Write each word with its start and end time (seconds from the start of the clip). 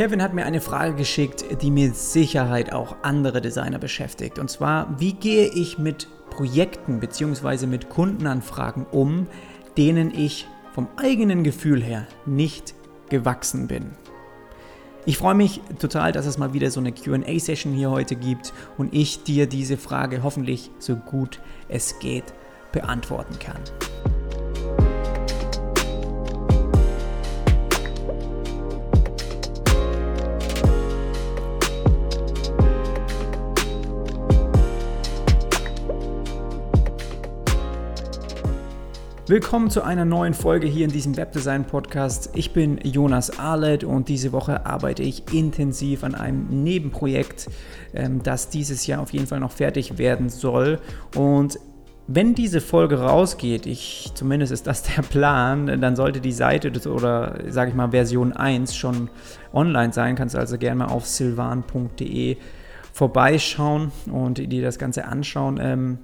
Kevin 0.00 0.22
hat 0.22 0.32
mir 0.32 0.46
eine 0.46 0.62
Frage 0.62 0.94
geschickt, 0.94 1.44
die 1.60 1.70
mit 1.70 1.94
Sicherheit 1.94 2.72
auch 2.72 2.96
andere 3.02 3.42
Designer 3.42 3.78
beschäftigt. 3.78 4.38
Und 4.38 4.48
zwar, 4.48 4.98
wie 4.98 5.12
gehe 5.12 5.48
ich 5.48 5.76
mit 5.76 6.08
Projekten 6.30 7.00
bzw. 7.00 7.66
mit 7.66 7.90
Kundenanfragen 7.90 8.86
um, 8.86 9.26
denen 9.76 10.10
ich 10.10 10.48
vom 10.72 10.88
eigenen 10.96 11.44
Gefühl 11.44 11.82
her 11.82 12.06
nicht 12.24 12.72
gewachsen 13.10 13.68
bin? 13.68 13.90
Ich 15.04 15.18
freue 15.18 15.34
mich 15.34 15.60
total, 15.78 16.12
dass 16.12 16.24
es 16.24 16.38
mal 16.38 16.54
wieder 16.54 16.70
so 16.70 16.80
eine 16.80 16.92
QA-Session 16.92 17.74
hier 17.74 17.90
heute 17.90 18.16
gibt 18.16 18.54
und 18.78 18.94
ich 18.94 19.24
dir 19.24 19.46
diese 19.46 19.76
Frage 19.76 20.22
hoffentlich 20.22 20.70
so 20.78 20.96
gut 20.96 21.42
es 21.68 21.98
geht 21.98 22.32
beantworten 22.72 23.38
kann. 23.38 23.60
Willkommen 39.30 39.70
zu 39.70 39.82
einer 39.84 40.04
neuen 40.04 40.34
Folge 40.34 40.66
hier 40.66 40.84
in 40.84 40.90
diesem 40.90 41.16
Webdesign 41.16 41.64
Podcast. 41.64 42.30
Ich 42.34 42.52
bin 42.52 42.78
Jonas 42.78 43.38
Arlet 43.38 43.84
und 43.84 44.08
diese 44.08 44.32
Woche 44.32 44.66
arbeite 44.66 45.04
ich 45.04 45.32
intensiv 45.32 46.02
an 46.02 46.16
einem 46.16 46.64
Nebenprojekt, 46.64 47.48
ähm, 47.94 48.24
das 48.24 48.48
dieses 48.48 48.88
Jahr 48.88 49.00
auf 49.00 49.12
jeden 49.12 49.28
Fall 49.28 49.38
noch 49.38 49.52
fertig 49.52 49.98
werden 49.98 50.30
soll. 50.30 50.80
Und 51.14 51.60
wenn 52.08 52.34
diese 52.34 52.60
Folge 52.60 52.98
rausgeht, 52.98 53.66
ich, 53.66 54.10
zumindest 54.14 54.50
ist 54.50 54.66
das 54.66 54.82
der 54.82 55.02
Plan, 55.02 55.80
dann 55.80 55.94
sollte 55.94 56.20
die 56.20 56.32
Seite 56.32 56.72
oder 56.90 57.38
sage 57.50 57.70
ich 57.70 57.76
mal 57.76 57.92
Version 57.92 58.32
1 58.32 58.74
schon 58.74 59.10
online 59.52 59.92
sein. 59.92 60.16
Kannst 60.16 60.34
also 60.34 60.58
gerne 60.58 60.80
mal 60.80 60.86
auf 60.86 61.06
silvan.de 61.06 62.36
vorbeischauen 62.92 63.92
und 64.10 64.38
dir 64.38 64.62
das 64.62 64.80
Ganze 64.80 65.04
anschauen. 65.04 66.00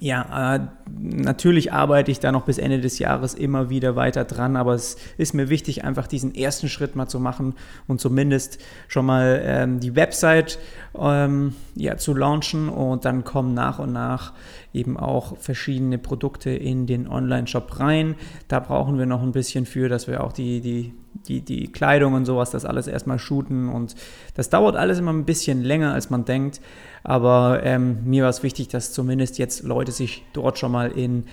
Ja, 0.00 0.56
äh, 0.56 0.60
natürlich 0.90 1.72
arbeite 1.72 2.10
ich 2.10 2.18
da 2.18 2.32
noch 2.32 2.44
bis 2.44 2.58
Ende 2.58 2.80
des 2.80 2.98
Jahres 2.98 3.34
immer 3.34 3.70
wieder 3.70 3.94
weiter 3.94 4.24
dran, 4.24 4.56
aber 4.56 4.74
es 4.74 4.96
ist 5.18 5.34
mir 5.34 5.48
wichtig, 5.48 5.84
einfach 5.84 6.06
diesen 6.06 6.34
ersten 6.34 6.68
Schritt 6.68 6.96
mal 6.96 7.06
zu 7.06 7.20
machen 7.20 7.54
und 7.86 8.00
zumindest 8.00 8.58
schon 8.88 9.06
mal 9.06 9.40
ähm, 9.44 9.80
die 9.80 9.94
Website 9.94 10.58
ähm, 10.98 11.54
ja, 11.76 11.96
zu 11.96 12.14
launchen 12.14 12.68
und 12.68 13.04
dann 13.04 13.24
kommen 13.24 13.54
nach 13.54 13.78
und 13.78 13.92
nach 13.92 14.32
eben 14.72 14.96
auch 14.96 15.38
verschiedene 15.38 15.98
Produkte 15.98 16.50
in 16.50 16.86
den 16.86 17.08
Online-Shop 17.08 17.78
rein. 17.78 18.16
Da 18.48 18.58
brauchen 18.58 18.98
wir 18.98 19.06
noch 19.06 19.22
ein 19.22 19.32
bisschen 19.32 19.64
für, 19.64 19.88
dass 19.88 20.08
wir 20.08 20.24
auch 20.24 20.32
die, 20.32 20.60
die, 20.60 20.92
die, 21.28 21.40
die 21.40 21.70
Kleidung 21.70 22.14
und 22.14 22.24
sowas, 22.24 22.50
das 22.50 22.64
alles 22.64 22.88
erstmal 22.88 23.20
shooten 23.20 23.68
und 23.68 23.94
das 24.34 24.50
dauert 24.50 24.74
alles 24.74 24.98
immer 24.98 25.12
ein 25.12 25.24
bisschen 25.24 25.62
länger, 25.62 25.94
als 25.94 26.10
man 26.10 26.24
denkt. 26.24 26.60
Aber 27.04 27.60
ähm, 27.62 27.98
mir 28.04 28.22
war 28.22 28.30
es 28.30 28.42
wichtig, 28.42 28.68
dass 28.68 28.92
zumindest 28.92 29.38
jetzt 29.38 29.62
Leute 29.62 29.92
sich 29.92 30.24
dort 30.32 30.58
schon 30.58 30.72
mal 30.72 30.90
in 30.90 31.24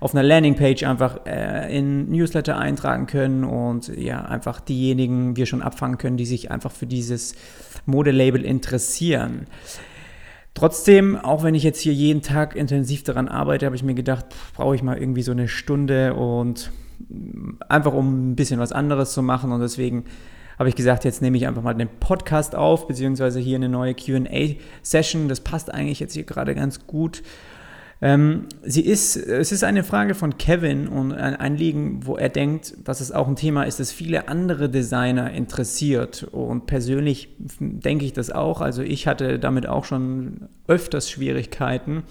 auf 0.00 0.14
einer 0.14 0.22
Landingpage 0.22 0.84
einfach 0.84 1.26
äh, 1.26 1.76
in 1.76 2.10
Newsletter 2.10 2.56
eintragen 2.56 3.06
können 3.06 3.44
und 3.44 3.88
ja, 3.88 4.22
einfach 4.22 4.60
diejenigen 4.60 5.36
wir 5.36 5.44
schon 5.44 5.60
abfangen 5.60 5.98
können, 5.98 6.16
die 6.16 6.24
sich 6.24 6.50
einfach 6.50 6.70
für 6.70 6.86
dieses 6.86 7.34
Modelabel 7.84 8.44
interessieren. 8.44 9.46
Trotzdem, 10.54 11.16
auch 11.16 11.42
wenn 11.42 11.54
ich 11.54 11.62
jetzt 11.62 11.80
hier 11.80 11.92
jeden 11.92 12.22
Tag 12.22 12.56
intensiv 12.56 13.02
daran 13.02 13.28
arbeite, 13.28 13.66
habe 13.66 13.76
ich 13.76 13.82
mir 13.82 13.94
gedacht, 13.94 14.26
brauche 14.54 14.74
ich 14.74 14.82
mal 14.82 14.98
irgendwie 14.98 15.22
so 15.22 15.32
eine 15.32 15.48
Stunde 15.48 16.14
und 16.14 16.70
einfach 17.68 17.92
um 17.92 18.30
ein 18.30 18.36
bisschen 18.36 18.60
was 18.60 18.72
anderes 18.72 19.12
zu 19.12 19.22
machen 19.22 19.52
und 19.52 19.60
deswegen 19.60 20.04
habe 20.58 20.68
ich 20.68 20.74
gesagt, 20.74 21.04
jetzt 21.04 21.22
nehme 21.22 21.36
ich 21.36 21.46
einfach 21.46 21.62
mal 21.62 21.74
den 21.74 21.88
Podcast 22.00 22.54
auf, 22.54 22.88
beziehungsweise 22.88 23.38
hier 23.38 23.56
eine 23.56 23.68
neue 23.68 23.94
QA-Session. 23.94 25.28
Das 25.28 25.40
passt 25.40 25.72
eigentlich 25.72 26.00
jetzt 26.00 26.14
hier 26.14 26.24
gerade 26.24 26.54
ganz 26.54 26.86
gut. 26.86 27.22
Ähm, 28.00 28.46
sie 28.62 28.82
ist, 28.82 29.16
es 29.16 29.50
ist 29.50 29.64
eine 29.64 29.82
Frage 29.82 30.14
von 30.14 30.38
Kevin 30.38 30.86
und 30.86 31.12
ein 31.12 31.34
Anliegen, 31.34 32.06
wo 32.06 32.16
er 32.16 32.28
denkt, 32.28 32.74
dass 32.84 33.00
es 33.00 33.10
auch 33.10 33.26
ein 33.26 33.34
Thema 33.36 33.64
ist, 33.64 33.80
das 33.80 33.90
viele 33.90 34.28
andere 34.28 34.68
Designer 34.68 35.32
interessiert. 35.32 36.24
Und 36.24 36.66
persönlich 36.66 37.28
denke 37.60 38.04
ich 38.04 38.12
das 38.12 38.30
auch. 38.30 38.60
Also 38.60 38.82
ich 38.82 39.06
hatte 39.06 39.38
damit 39.38 39.66
auch 39.66 39.84
schon 39.84 40.48
öfters 40.66 41.10
Schwierigkeiten. 41.10 42.04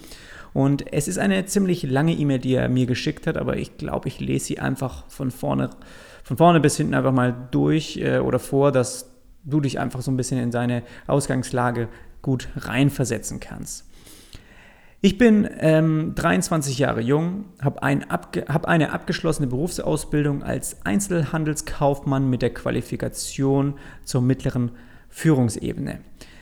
Und 0.52 0.92
es 0.92 1.08
ist 1.08 1.18
eine 1.18 1.44
ziemlich 1.46 1.82
lange 1.82 2.12
E-Mail, 2.12 2.38
die 2.38 2.54
er 2.54 2.68
mir 2.68 2.86
geschickt 2.86 3.26
hat, 3.26 3.36
aber 3.36 3.56
ich 3.58 3.76
glaube, 3.76 4.08
ich 4.08 4.18
lese 4.20 4.46
sie 4.46 4.58
einfach 4.58 5.04
von 5.08 5.30
vorne 5.30 5.70
von 6.28 6.36
vorne 6.36 6.60
bis 6.60 6.76
hinten 6.76 6.92
einfach 6.92 7.12
mal 7.12 7.34
durch 7.52 7.96
äh, 7.96 8.18
oder 8.18 8.38
vor, 8.38 8.70
dass 8.70 9.10
du 9.44 9.62
dich 9.62 9.80
einfach 9.80 10.02
so 10.02 10.10
ein 10.10 10.18
bisschen 10.18 10.38
in 10.38 10.52
seine 10.52 10.82
Ausgangslage 11.06 11.88
gut 12.20 12.50
reinversetzen 12.54 13.40
kannst. 13.40 13.88
Ich 15.00 15.16
bin 15.16 15.48
ähm, 15.58 16.12
23 16.16 16.78
Jahre 16.78 17.00
jung, 17.00 17.46
habe 17.62 17.82
ein 17.82 18.04
hab 18.10 18.66
eine 18.66 18.92
abgeschlossene 18.92 19.46
Berufsausbildung 19.48 20.42
als 20.42 20.84
Einzelhandelskaufmann 20.84 22.28
mit 22.28 22.42
der 22.42 22.52
Qualifikation 22.52 23.78
zur 24.04 24.20
mittleren 24.20 24.72
Führungsebene. 25.08 26.00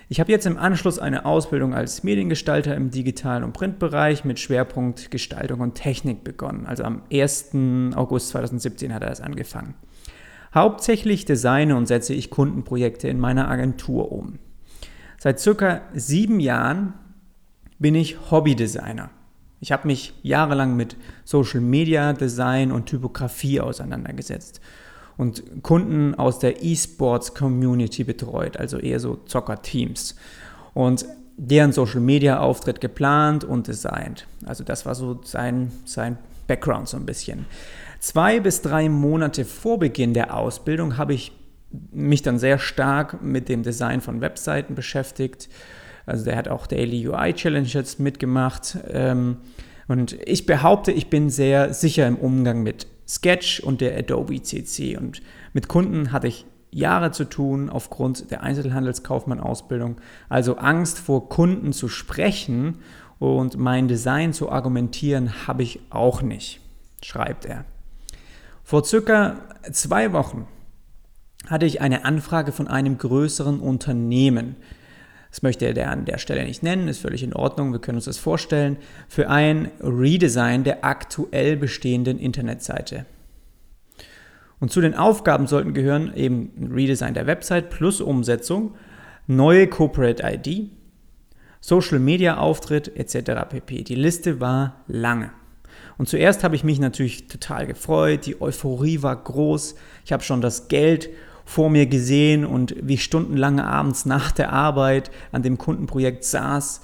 Ich 0.09 0.21
habe 0.21 0.31
jetzt 0.31 0.47
im 0.47 0.56
Anschluss 0.56 1.00
eine 1.00 1.25
Ausbildung 1.25 1.75
als 1.75 2.05
Mediengestalter 2.05 2.77
im 2.77 2.93
digitalen 2.93 3.43
und 3.43 3.53
Printbereich 3.53 4.25
mit 4.25 4.39
Schwerpunkt 4.39 5.11
Gestaltung 5.11 5.61
und 5.61 5.75
Technik 5.75 6.22
begonnen. 6.22 6.65
Also 6.65 6.84
am 6.84 7.03
1. 7.12 7.50
August 7.97 8.28
2017 8.28 8.94
hat 8.94 9.03
er 9.03 9.09
das 9.11 9.21
angefangen. 9.21 9.75
Hauptsächlich 10.55 11.25
designe 11.25 11.75
und 11.75 11.87
setze 11.87 12.15
ich 12.15 12.31
Kundenprojekte 12.31 13.09
in 13.09 13.19
meiner 13.19 13.49
Agentur 13.49 14.12
um. 14.12 14.39
Seit 15.19 15.41
circa 15.41 15.81
sieben 15.93 16.38
Jahren 16.38 16.94
bin 17.81 17.97
ich 17.97 18.31
Hobbydesigner. 18.31 19.11
Ich 19.59 19.73
habe 19.73 19.88
mich 19.88 20.15
jahrelang 20.23 20.77
mit 20.77 20.97
Social 21.25 21.61
Media 21.61 22.12
Design 22.12 22.71
und 22.71 22.87
Typografie 22.87 23.61
auseinandergesetzt 23.61 24.61
und 25.16 25.62
Kunden 25.62 26.15
aus 26.15 26.38
der 26.38 26.62
E-Sports 26.62 27.34
Community 27.34 28.04
betreut, 28.04 28.56
also 28.56 28.78
eher 28.78 29.00
so 29.00 29.16
Zocker-Teams. 29.27 30.16
Und 30.75 31.06
deren 31.37 31.72
Social 31.72 32.00
Media 32.00 32.41
Auftritt 32.41 32.81
geplant 32.81 33.44
und 33.44 33.66
designt. 33.66 34.26
Also 34.47 34.65
das 34.65 34.87
war 34.87 34.94
so 34.94 35.21
sein, 35.25 35.71
sein 35.84 36.19
Background 36.47 36.88
so 36.88 36.97
ein 36.97 37.06
bisschen. 37.06 37.47
Zwei 38.00 38.41
bis 38.41 38.62
drei 38.62 38.88
Monate 38.88 39.44
vor 39.44 39.78
Beginn 39.78 40.15
der 40.15 40.37
Ausbildung 40.37 40.97
habe 40.97 41.15
ich 41.15 41.32
mich 41.93 42.22
dann 42.22 42.38
sehr 42.38 42.59
stark 42.59 43.22
mit 43.22 43.49
dem 43.49 43.62
Design 43.62 44.00
von 44.00 44.21
Webseiten 44.21 44.75
beschäftigt. 44.75 45.49
Also 46.06 46.25
der 46.25 46.37
hat 46.37 46.49
auch 46.49 46.66
Daily 46.66 47.09
UI 47.09 47.34
Challenges 47.34 47.99
mitgemacht. 47.99 48.78
Ähm, 48.88 49.38
und 49.88 50.16
ich 50.26 50.47
behaupte, 50.47 50.93
ich 50.93 51.10
bin 51.10 51.31
sehr 51.31 51.75
sicher 51.75 52.06
im 52.06 52.16
Umgang 52.16 52.62
mit 52.62 52.87
Sketch 53.09 53.61
und 53.61 53.81
der 53.81 53.97
Adobe 53.97 54.43
CC. 54.43 54.97
Und 54.97 55.22
mit 55.53 55.69
Kunden 55.69 56.12
hatte 56.12 56.28
ich 56.28 56.47
Jahre 56.71 57.11
zu 57.11 57.25
tun 57.25 57.71
aufgrund 57.71 58.31
der 58.31 58.43
Einzelhandelskaufmann-Ausbildung. 58.43 59.97
Also 60.28 60.56
Angst 60.56 60.99
vor 60.99 61.28
Kunden 61.28 61.72
zu 61.72 61.89
sprechen 61.89 62.78
und 63.19 63.56
mein 63.56 63.89
Design 63.89 64.33
zu 64.33 64.50
argumentieren 64.50 65.47
habe 65.47 65.62
ich 65.62 65.81
auch 65.91 66.22
nicht, 66.22 66.61
schreibt 67.03 67.47
er. 67.47 67.65
Vor 68.62 68.84
circa 68.84 69.38
zwei 69.73 70.12
Wochen 70.12 70.47
hatte 71.47 71.67
ich 71.67 71.81
eine 71.81 72.05
Anfrage 72.05 72.53
von 72.53 72.69
einem 72.69 72.99
größeren 72.99 73.61
Unternehmen. 73.61 74.56
Das 75.37 75.43
möchte 75.43 75.67
er 75.67 75.91
an 75.91 76.07
der 76.07 76.17
Stelle 76.17 76.47
nicht 76.47 76.63
nennen, 76.63 76.89
ist 76.89 77.03
völlig 77.03 77.23
in 77.23 77.35
Ordnung, 77.35 77.71
wir 77.71 77.79
können 77.79 77.99
uns 77.99 78.07
das 78.07 78.17
vorstellen, 78.17 78.79
für 79.07 79.29
ein 79.29 79.71
Redesign 79.83 80.65
der 80.65 80.83
aktuell 80.83 81.59
bestehenden 81.59 82.19
Internetseite. 82.19 83.05
Und 84.61 84.73
zu 84.73 84.81
den 84.81 84.94
Aufgaben 84.94 85.47
sollten 85.47 85.75
gehören 85.75 86.15
eben 86.17 86.53
ein 86.59 86.73
Redesign 86.73 87.12
der 87.12 87.27
Website 87.27 87.69
plus 87.69 88.00
Umsetzung, 88.00 88.77
neue 89.27 89.67
Corporate 89.67 90.23
ID, 90.27 90.71
Social 91.61 91.99
Media 91.99 92.39
Auftritt 92.39 92.97
etc. 92.97 93.47
pp. 93.47 93.85
Die 93.85 93.94
Liste 93.94 94.41
war 94.41 94.85
lange. 94.87 95.32
Und 95.99 96.09
zuerst 96.09 96.44
habe 96.44 96.56
ich 96.56 96.65
mich 96.65 96.81
natürlich 96.81 97.27
total 97.27 97.67
gefreut, 97.67 98.25
die 98.25 98.41
Euphorie 98.41 99.03
war 99.03 99.23
groß, 99.23 99.75
ich 100.03 100.15
habe 100.15 100.23
schon 100.23 100.41
das 100.41 100.69
Geld 100.69 101.11
vor 101.46 101.70
mir 101.70 101.87
gesehen 101.87 102.44
und 102.44 102.75
wie 102.82 102.94
ich 102.94 103.04
stundenlang 103.04 103.60
abends 103.60 104.04
nach 104.04 104.32
der 104.32 104.52
Arbeit 104.52 105.10
an 105.32 105.43
dem 105.43 105.56
Kundenprojekt 105.56 106.25
saß, 106.25 106.82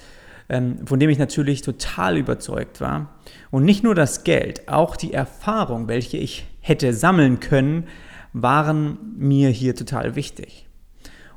ähm, 0.48 0.86
von 0.86 1.00
dem 1.00 1.10
ich 1.10 1.18
natürlich 1.18 1.62
total 1.62 2.16
überzeugt 2.16 2.80
war. 2.80 3.10
Und 3.50 3.64
nicht 3.64 3.82
nur 3.82 3.96
das 3.96 4.24
Geld, 4.24 4.68
auch 4.68 4.96
die 4.96 5.12
Erfahrung, 5.12 5.88
welche 5.88 6.16
ich 6.16 6.46
hätte 6.60 6.94
sammeln 6.94 7.40
können, 7.40 7.88
waren 8.32 8.98
mir 9.18 9.50
hier 9.50 9.74
total 9.74 10.14
wichtig. 10.14 10.68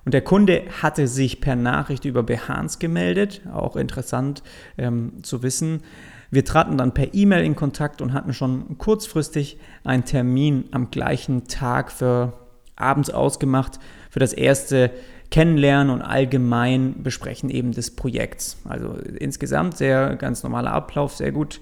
Und 0.05 0.13
der 0.13 0.21
Kunde 0.21 0.61
hatte 0.83 1.07
sich 1.07 1.41
per 1.41 1.55
Nachricht 1.55 2.05
über 2.05 2.21
Behance 2.21 2.77
gemeldet, 2.77 3.41
auch 3.51 3.75
interessant 3.75 4.43
ähm, 4.77 5.23
zu 5.23 5.41
wissen. 5.41 5.81
Wir 6.29 6.45
traten 6.45 6.77
dann 6.77 6.93
per 6.93 7.15
E-Mail 7.15 7.43
in 7.43 7.55
Kontakt 7.55 8.03
und 8.03 8.13
hatten 8.13 8.33
schon 8.33 8.77
kurzfristig 8.77 9.57
einen 9.83 10.05
Termin 10.05 10.65
am 10.71 10.91
gleichen 10.91 11.47
Tag 11.47 11.91
für 11.91 12.33
abends 12.75 13.09
ausgemacht 13.09 13.79
für 14.09 14.19
das 14.19 14.33
erste 14.33 14.91
Kennenlernen 15.31 15.93
und 15.93 16.01
allgemein 16.01 17.03
besprechen 17.03 17.49
eben 17.49 17.71
des 17.71 17.95
Projekts. 17.95 18.57
Also 18.65 18.95
insgesamt 19.19 19.77
sehr 19.77 20.15
ganz 20.15 20.43
normaler 20.43 20.71
Ablauf, 20.71 21.15
sehr 21.15 21.31
gut. 21.31 21.59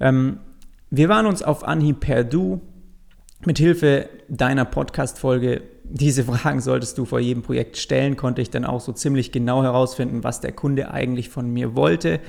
Ähm, 0.00 0.38
wir 0.90 1.08
waren 1.08 1.26
uns 1.26 1.42
auf 1.42 1.64
Anhieb 1.64 2.00
per 2.00 2.24
Du. 2.24 2.60
Mit 3.46 3.58
Hilfe 3.58 4.08
deiner 4.28 4.64
Podcast-Folge, 4.64 5.60
diese 5.84 6.24
Fragen 6.24 6.60
solltest 6.60 6.96
du 6.96 7.04
vor 7.04 7.20
jedem 7.20 7.42
Projekt 7.42 7.76
stellen, 7.76 8.16
konnte 8.16 8.40
ich 8.40 8.48
dann 8.48 8.64
auch 8.64 8.80
so 8.80 8.92
ziemlich 8.92 9.32
genau 9.32 9.62
herausfinden, 9.62 10.24
was 10.24 10.40
der 10.40 10.52
Kunde 10.52 10.90
eigentlich 10.90 11.28
von 11.28 11.52
mir 11.52 11.76
wollte, 11.76 12.20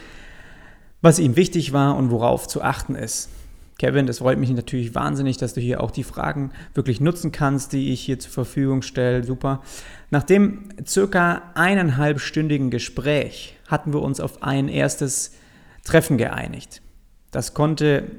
was 1.01 1.19
ihm 1.19 1.37
wichtig 1.37 1.71
war 1.71 1.95
und 1.95 2.11
worauf 2.11 2.49
zu 2.49 2.61
achten 2.61 2.95
ist. 2.95 3.29
Kevin, 3.77 4.07
das 4.07 4.19
freut 4.19 4.39
mich 4.39 4.49
natürlich 4.51 4.95
wahnsinnig, 4.95 5.37
dass 5.37 5.53
du 5.53 5.61
hier 5.61 5.81
auch 5.81 5.91
die 5.91 6.03
Fragen 6.03 6.51
wirklich 6.73 7.01
nutzen 7.01 7.31
kannst, 7.33 7.73
die 7.73 7.91
ich 7.91 8.01
hier 8.01 8.19
zur 8.19 8.31
Verfügung 8.31 8.81
stelle. 8.81 9.23
Super. 9.23 9.61
Nach 10.11 10.23
dem 10.23 10.69
circa 10.85 11.41
eineinhalbstündigen 11.55 12.69
Gespräch 12.69 13.57
hatten 13.67 13.93
wir 13.93 14.01
uns 14.01 14.21
auf 14.21 14.43
ein 14.43 14.69
erstes 14.69 15.33
Treffen 15.83 16.17
geeinigt. 16.17 16.81
Das 17.31 17.53
konnte, 17.53 18.11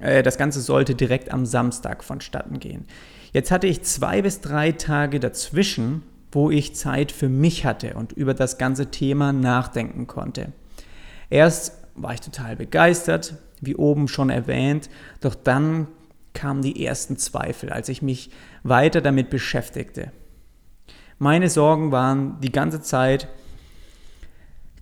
äh, 0.00 0.24
das 0.24 0.38
Ganze 0.38 0.60
sollte 0.60 0.96
direkt 0.96 1.32
am 1.32 1.46
Samstag 1.46 2.02
vonstatten 2.02 2.58
gehen. 2.58 2.86
Jetzt 3.32 3.52
hatte 3.52 3.68
ich 3.68 3.82
zwei 3.82 4.22
bis 4.22 4.40
drei 4.40 4.72
Tage 4.72 5.20
dazwischen, 5.20 6.02
wo 6.32 6.50
ich 6.50 6.74
Zeit 6.74 7.12
für 7.12 7.28
mich 7.28 7.64
hatte 7.64 7.94
und 7.94 8.12
über 8.12 8.34
das 8.34 8.58
ganze 8.58 8.90
Thema 8.90 9.32
nachdenken 9.32 10.08
konnte. 10.08 10.52
Erst 11.30 11.72
war 11.94 12.12
ich 12.12 12.20
total 12.20 12.56
begeistert, 12.56 13.36
wie 13.60 13.76
oben 13.76 14.08
schon 14.08 14.30
erwähnt, 14.30 14.88
doch 15.20 15.34
dann 15.34 15.88
kamen 16.34 16.62
die 16.62 16.84
ersten 16.84 17.16
Zweifel, 17.16 17.70
als 17.70 17.88
ich 17.88 18.02
mich 18.02 18.30
weiter 18.62 19.00
damit 19.00 19.30
beschäftigte. 19.30 20.12
Meine 21.18 21.48
Sorgen 21.48 21.92
waren 21.92 22.40
die 22.40 22.52
ganze 22.52 22.82
Zeit, 22.82 23.28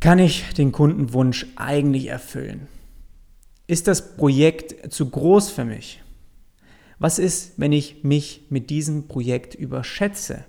kann 0.00 0.18
ich 0.18 0.52
den 0.54 0.72
Kundenwunsch 0.72 1.46
eigentlich 1.56 2.08
erfüllen? 2.08 2.66
Ist 3.66 3.86
das 3.86 4.16
Projekt 4.16 4.92
zu 4.92 5.08
groß 5.08 5.50
für 5.50 5.64
mich? 5.64 6.02
Was 6.98 7.18
ist, 7.18 7.54
wenn 7.56 7.72
ich 7.72 8.04
mich 8.04 8.46
mit 8.50 8.68
diesem 8.70 9.08
Projekt 9.08 9.54
überschätze? 9.54 10.44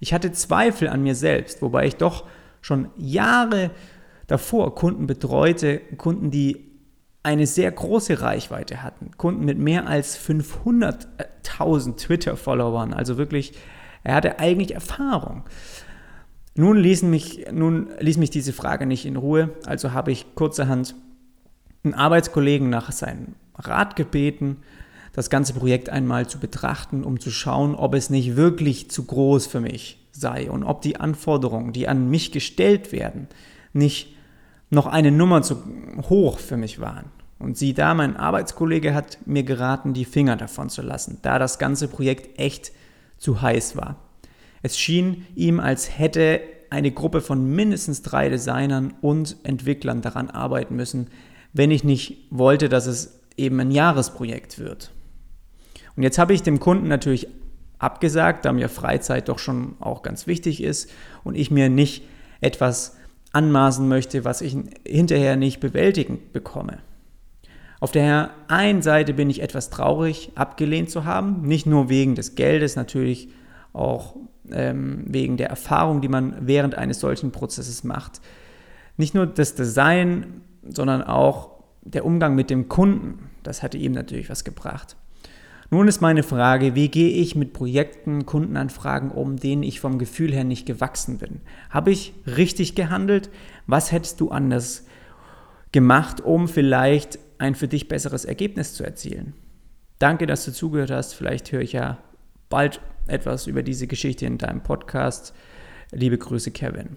Ich 0.00 0.12
hatte 0.12 0.32
Zweifel 0.32 0.88
an 0.88 1.02
mir 1.02 1.14
selbst, 1.14 1.62
wobei 1.62 1.86
ich 1.86 1.96
doch 1.96 2.26
schon 2.62 2.88
Jahre 2.96 3.70
davor 4.26 4.74
Kunden 4.74 5.06
betreute, 5.06 5.78
Kunden, 5.96 6.30
die 6.30 6.69
eine 7.22 7.46
sehr 7.46 7.70
große 7.70 8.22
Reichweite 8.22 8.82
hatten. 8.82 9.10
Kunden 9.16 9.44
mit 9.44 9.58
mehr 9.58 9.86
als 9.86 10.18
500.000 10.18 11.96
Twitter-Followern. 11.96 12.94
Also 12.94 13.18
wirklich, 13.18 13.52
er 14.02 14.14
hatte 14.14 14.38
eigentlich 14.38 14.74
Erfahrung. 14.74 15.44
Nun, 16.54 16.78
ließen 16.78 17.08
mich, 17.08 17.46
nun 17.52 17.90
ließ 18.00 18.16
mich 18.16 18.30
diese 18.30 18.52
Frage 18.52 18.86
nicht 18.86 19.06
in 19.06 19.16
Ruhe, 19.16 19.50
also 19.66 19.92
habe 19.92 20.12
ich 20.12 20.34
kurzerhand 20.34 20.94
einen 21.84 21.94
Arbeitskollegen 21.94 22.68
nach 22.68 22.90
seinem 22.92 23.34
Rat 23.54 23.96
gebeten, 23.96 24.58
das 25.12 25.30
ganze 25.30 25.54
Projekt 25.54 25.88
einmal 25.88 26.28
zu 26.28 26.38
betrachten, 26.38 27.04
um 27.04 27.20
zu 27.20 27.30
schauen, 27.30 27.74
ob 27.74 27.94
es 27.94 28.10
nicht 28.10 28.36
wirklich 28.36 28.90
zu 28.90 29.04
groß 29.04 29.46
für 29.46 29.60
mich 29.60 30.06
sei 30.12 30.50
und 30.50 30.64
ob 30.64 30.82
die 30.82 30.96
Anforderungen, 30.96 31.72
die 31.72 31.88
an 31.88 32.10
mich 32.10 32.32
gestellt 32.32 32.92
werden, 32.92 33.28
nicht 33.72 34.14
noch 34.70 34.86
eine 34.86 35.10
Nummer 35.10 35.42
zu 35.42 35.62
hoch 36.08 36.38
für 36.38 36.56
mich 36.56 36.80
waren. 36.80 37.06
Und 37.38 37.56
sieh 37.56 37.74
da, 37.74 37.94
mein 37.94 38.16
Arbeitskollege 38.16 38.94
hat 38.94 39.18
mir 39.26 39.42
geraten, 39.42 39.94
die 39.94 40.04
Finger 40.04 40.36
davon 40.36 40.68
zu 40.68 40.82
lassen, 40.82 41.18
da 41.22 41.38
das 41.38 41.58
ganze 41.58 41.88
Projekt 41.88 42.38
echt 42.38 42.72
zu 43.18 43.42
heiß 43.42 43.76
war. 43.76 43.96
Es 44.62 44.78
schien 44.78 45.26
ihm, 45.34 45.58
als 45.58 45.98
hätte 45.98 46.40
eine 46.68 46.92
Gruppe 46.92 47.20
von 47.20 47.50
mindestens 47.50 48.02
drei 48.02 48.28
Designern 48.28 48.94
und 49.00 49.36
Entwicklern 49.42 50.02
daran 50.02 50.30
arbeiten 50.30 50.76
müssen, 50.76 51.08
wenn 51.52 51.70
ich 51.70 51.82
nicht 51.82 52.28
wollte, 52.30 52.68
dass 52.68 52.86
es 52.86 53.20
eben 53.36 53.58
ein 53.58 53.70
Jahresprojekt 53.70 54.58
wird. 54.58 54.92
Und 55.96 56.02
jetzt 56.02 56.18
habe 56.18 56.34
ich 56.34 56.42
dem 56.42 56.60
Kunden 56.60 56.88
natürlich 56.88 57.26
abgesagt, 57.78 58.44
da 58.44 58.52
mir 58.52 58.68
Freizeit 58.68 59.28
doch 59.28 59.38
schon 59.38 59.76
auch 59.80 60.02
ganz 60.02 60.26
wichtig 60.26 60.62
ist 60.62 60.90
und 61.24 61.34
ich 61.34 61.50
mir 61.50 61.68
nicht 61.70 62.04
etwas 62.40 62.96
anmaßen 63.32 63.86
möchte, 63.88 64.24
was 64.24 64.40
ich 64.40 64.56
hinterher 64.86 65.36
nicht 65.36 65.60
bewältigen 65.60 66.18
bekomme. 66.32 66.78
Auf 67.80 67.92
der 67.92 68.30
einen 68.48 68.82
Seite 68.82 69.14
bin 69.14 69.30
ich 69.30 69.40
etwas 69.42 69.70
traurig, 69.70 70.32
abgelehnt 70.34 70.90
zu 70.90 71.04
haben, 71.04 71.42
nicht 71.42 71.66
nur 71.66 71.88
wegen 71.88 72.14
des 72.14 72.34
Geldes, 72.34 72.76
natürlich 72.76 73.28
auch 73.72 74.16
ähm, 74.52 75.04
wegen 75.06 75.36
der 75.36 75.48
Erfahrung, 75.48 76.00
die 76.02 76.08
man 76.08 76.36
während 76.40 76.74
eines 76.74 77.00
solchen 77.00 77.32
Prozesses 77.32 77.84
macht. 77.84 78.20
Nicht 78.96 79.14
nur 79.14 79.26
das 79.26 79.54
Design, 79.54 80.42
sondern 80.68 81.02
auch 81.02 81.60
der 81.82 82.04
Umgang 82.04 82.34
mit 82.34 82.50
dem 82.50 82.68
Kunden, 82.68 83.30
das 83.42 83.62
hatte 83.62 83.78
ihm 83.78 83.92
natürlich 83.92 84.28
was 84.28 84.44
gebracht. 84.44 84.96
Nun 85.72 85.86
ist 85.86 86.00
meine 86.00 86.24
Frage, 86.24 86.74
wie 86.74 86.88
gehe 86.88 87.10
ich 87.10 87.36
mit 87.36 87.52
Projekten, 87.52 88.26
Kundenanfragen 88.26 89.12
um, 89.12 89.36
denen 89.36 89.62
ich 89.62 89.78
vom 89.78 90.00
Gefühl 90.00 90.32
her 90.32 90.42
nicht 90.42 90.66
gewachsen 90.66 91.18
bin? 91.18 91.42
Habe 91.70 91.92
ich 91.92 92.12
richtig 92.26 92.74
gehandelt? 92.74 93.30
Was 93.68 93.92
hättest 93.92 94.20
du 94.20 94.30
anders 94.30 94.84
gemacht, 95.70 96.20
um 96.20 96.48
vielleicht 96.48 97.20
ein 97.38 97.54
für 97.54 97.68
dich 97.68 97.86
besseres 97.86 98.24
Ergebnis 98.24 98.74
zu 98.74 98.82
erzielen? 98.82 99.34
Danke, 100.00 100.26
dass 100.26 100.44
du 100.44 100.52
zugehört 100.52 100.90
hast. 100.90 101.14
Vielleicht 101.14 101.52
höre 101.52 101.60
ich 101.60 101.72
ja 101.72 101.98
bald 102.48 102.80
etwas 103.06 103.46
über 103.46 103.62
diese 103.62 103.86
Geschichte 103.86 104.26
in 104.26 104.38
deinem 104.38 104.62
Podcast. 104.62 105.32
Liebe 105.92 106.18
Grüße, 106.18 106.50
Kevin. 106.50 106.96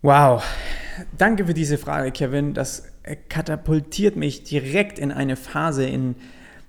Wow, 0.00 0.44
danke 1.18 1.44
für 1.46 1.54
diese 1.54 1.76
Frage, 1.76 2.12
Kevin. 2.12 2.54
Das 2.54 2.84
katapultiert 3.28 4.14
mich 4.14 4.44
direkt 4.44 5.00
in 5.00 5.10
eine 5.10 5.34
Phase 5.34 5.86
in 5.86 6.14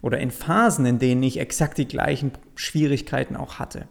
oder 0.03 0.19
in 0.19 0.29
Phasen, 0.29 0.85
in 0.85 0.99
denen 0.99 1.23
ich 1.23 1.39
exakt 1.39 1.79
die 1.79 1.87
gleichen 1.87 2.33
Schwierigkeiten 2.53 3.35
auch 3.35 3.57
hatte. 3.57 3.87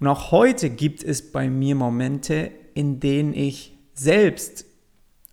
Und 0.00 0.06
auch 0.06 0.30
heute 0.30 0.70
gibt 0.70 1.02
es 1.02 1.32
bei 1.32 1.50
mir 1.50 1.74
Momente, 1.74 2.50
in 2.74 3.00
denen 3.00 3.34
ich 3.34 3.76
selbst 3.92 4.64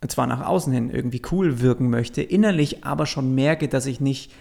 zwar 0.08 0.26
nach 0.26 0.44
außen 0.44 0.72
hin 0.72 0.90
irgendwie 0.90 1.22
cool 1.30 1.60
wirken 1.60 1.88
möchte, 1.88 2.22
innerlich 2.22 2.84
aber 2.84 3.06
schon 3.06 3.34
merke, 3.34 3.68
dass 3.68 3.86
ich 3.86 4.00
nicht 4.00 4.32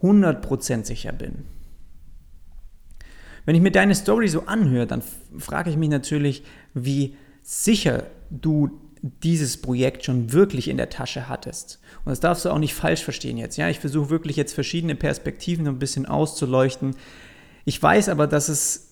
100% 0.00 0.84
sicher 0.84 1.12
bin. 1.12 1.44
Wenn 3.44 3.56
ich 3.56 3.60
mir 3.60 3.72
deine 3.72 3.96
Story 3.96 4.28
so 4.28 4.46
anhöre, 4.46 4.86
dann 4.86 5.02
frage 5.36 5.70
ich 5.70 5.76
mich 5.76 5.88
natürlich, 5.88 6.44
wie 6.74 7.16
sicher 7.42 8.06
du 8.30 8.80
dieses 9.02 9.60
Projekt 9.60 10.04
schon 10.04 10.32
wirklich 10.32 10.68
in 10.68 10.76
der 10.76 10.88
Tasche 10.88 11.28
hattest. 11.28 11.80
Und 12.04 12.10
das 12.10 12.20
darfst 12.20 12.44
du 12.44 12.50
auch 12.50 12.58
nicht 12.58 12.74
falsch 12.74 13.02
verstehen 13.02 13.36
jetzt. 13.36 13.56
Ja, 13.56 13.68
ich 13.68 13.80
versuche 13.80 14.10
wirklich 14.10 14.36
jetzt 14.36 14.54
verschiedene 14.54 14.94
Perspektiven 14.94 15.66
ein 15.66 15.80
bisschen 15.80 16.06
auszuleuchten. 16.06 16.94
Ich 17.64 17.82
weiß 17.82 18.08
aber, 18.08 18.28
dass 18.28 18.48
es 18.48 18.91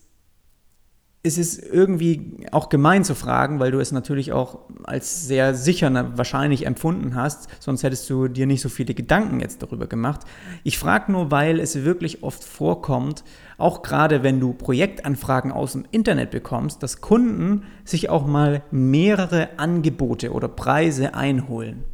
es 1.23 1.37
ist 1.37 1.63
irgendwie 1.63 2.47
auch 2.51 2.71
gemein 2.71 3.05
zu 3.05 3.15
fragen, 3.15 3.61
weil 3.61 3.73
du 3.73 3.79
es 3.79 3.93
natürlich 3.93 4.33
auch 4.33 4.61
als 4.85 5.27
sehr 5.27 5.55
sicher 5.55 6.17
wahrscheinlich 6.17 6.65
empfunden 6.65 7.15
hast, 7.15 7.49
sonst 7.61 7.83
hättest 7.83 8.09
du 8.09 8.29
dir 8.29 8.47
nicht 8.47 8.63
so 8.63 8.71
viele 8.71 8.95
Gedanken 8.95 9.39
jetzt 9.41 9.63
darüber 9.63 9.87
gemacht. 9.87 10.23
Ich 10.65 10.79
frage 10.79 11.13
nur, 11.13 11.31
weil 11.31 11.61
es 11.61 11.85
wirklich 11.85 12.23
oft 12.23 12.43
vorkommt, 12.43 13.23
auch 13.59 13.83
gerade 13.83 14.23
wenn 14.23 14.41
du 14.41 14.55
Projektanfragen 14.55 15.53
aus 15.53 15.73
dem 15.73 15.85
Internet 15.91 16.31
bekommst, 16.31 16.83
dass 16.83 17.03
Kunden 17.03 17.65
sich 17.85 18.09
auch 18.09 18.27
mal 18.27 18.63
mehrere 18.71 19.59
Angebote 19.59 20.33
oder 20.33 20.49
Preise 20.49 21.15
einholen. 21.15 21.85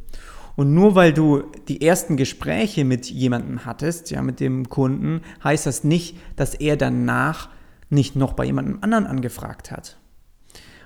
Und 0.55 0.73
nur 0.73 0.95
weil 0.95 1.11
du 1.11 1.43
die 1.67 1.81
ersten 1.81 2.15
Gespräche 2.15 2.85
mit 2.85 3.07
jemandem 3.11 3.65
hattest, 3.65 4.09
ja, 4.09 4.21
mit 4.21 4.39
dem 4.39 4.69
Kunden, 4.69 5.21
heißt 5.43 5.65
das 5.65 5.83
nicht, 5.83 6.17
dass 6.37 6.55
er 6.55 6.77
danach 6.77 7.49
nicht 7.89 8.15
noch 8.15 8.33
bei 8.33 8.45
jemandem 8.45 8.79
anderen 8.81 9.05
angefragt 9.05 9.71
hat. 9.71 9.97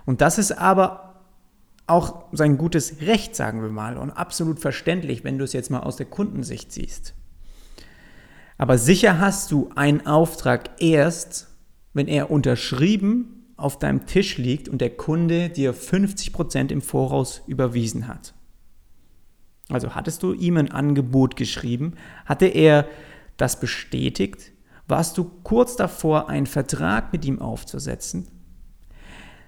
Und 0.06 0.22
das 0.22 0.38
ist 0.38 0.52
aber 0.52 1.24
auch 1.88 2.26
sein 2.32 2.58
gutes 2.58 3.02
Recht, 3.02 3.36
sagen 3.36 3.62
wir 3.62 3.70
mal, 3.70 3.98
und 3.98 4.12
absolut 4.12 4.60
verständlich, 4.60 5.24
wenn 5.24 5.38
du 5.38 5.44
es 5.44 5.54
jetzt 5.54 5.70
mal 5.70 5.82
aus 5.82 5.98
der 5.98 6.06
Kundensicht 6.06 6.72
siehst. 6.72 7.14
Aber 8.58 8.78
sicher 8.78 9.20
hast 9.20 9.52
du 9.52 9.70
einen 9.76 10.06
Auftrag 10.06 10.82
erst, 10.82 11.48
wenn 11.94 12.08
er 12.08 12.32
unterschrieben 12.32 13.54
auf 13.58 13.78
deinem 13.80 14.06
Tisch 14.06 14.38
liegt 14.38 14.70
und 14.70 14.82
der 14.82 14.92
Kunde 14.92 15.50
dir 15.50 15.74
50% 15.74 16.72
im 16.72 16.82
Voraus 16.82 17.42
überwiesen 17.48 18.08
hat. 18.08 18.34
Also 19.70 19.96
hattest 19.96 20.24
du 20.24 20.34
ihm 20.34 20.58
ein 20.58 20.72
Angebot 20.72 21.36
geschrieben, 21.36 21.94
hatte 22.26 22.46
er 22.46 22.88
das 23.38 23.60
bestätigt, 23.60 24.52
warst 24.88 25.18
du 25.18 25.24
kurz 25.44 25.76
davor, 25.76 26.30
einen 26.30 26.48
Vertrag 26.48 27.14
mit 27.14 27.26
ihm 27.26 27.40
aufzusetzen? 27.40 28.28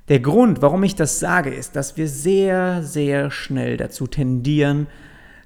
Der 0.10 0.20
Grund, 0.20 0.62
warum 0.62 0.84
ich 0.84 0.96
das 0.96 1.20
sage, 1.20 1.54
ist, 1.54 1.76
dass 1.76 1.96
wir 1.96 2.08
sehr, 2.08 2.84
sehr 2.84 3.32
schnell 3.32 3.78
dazu 3.78 4.06
tendieren, 4.06 4.88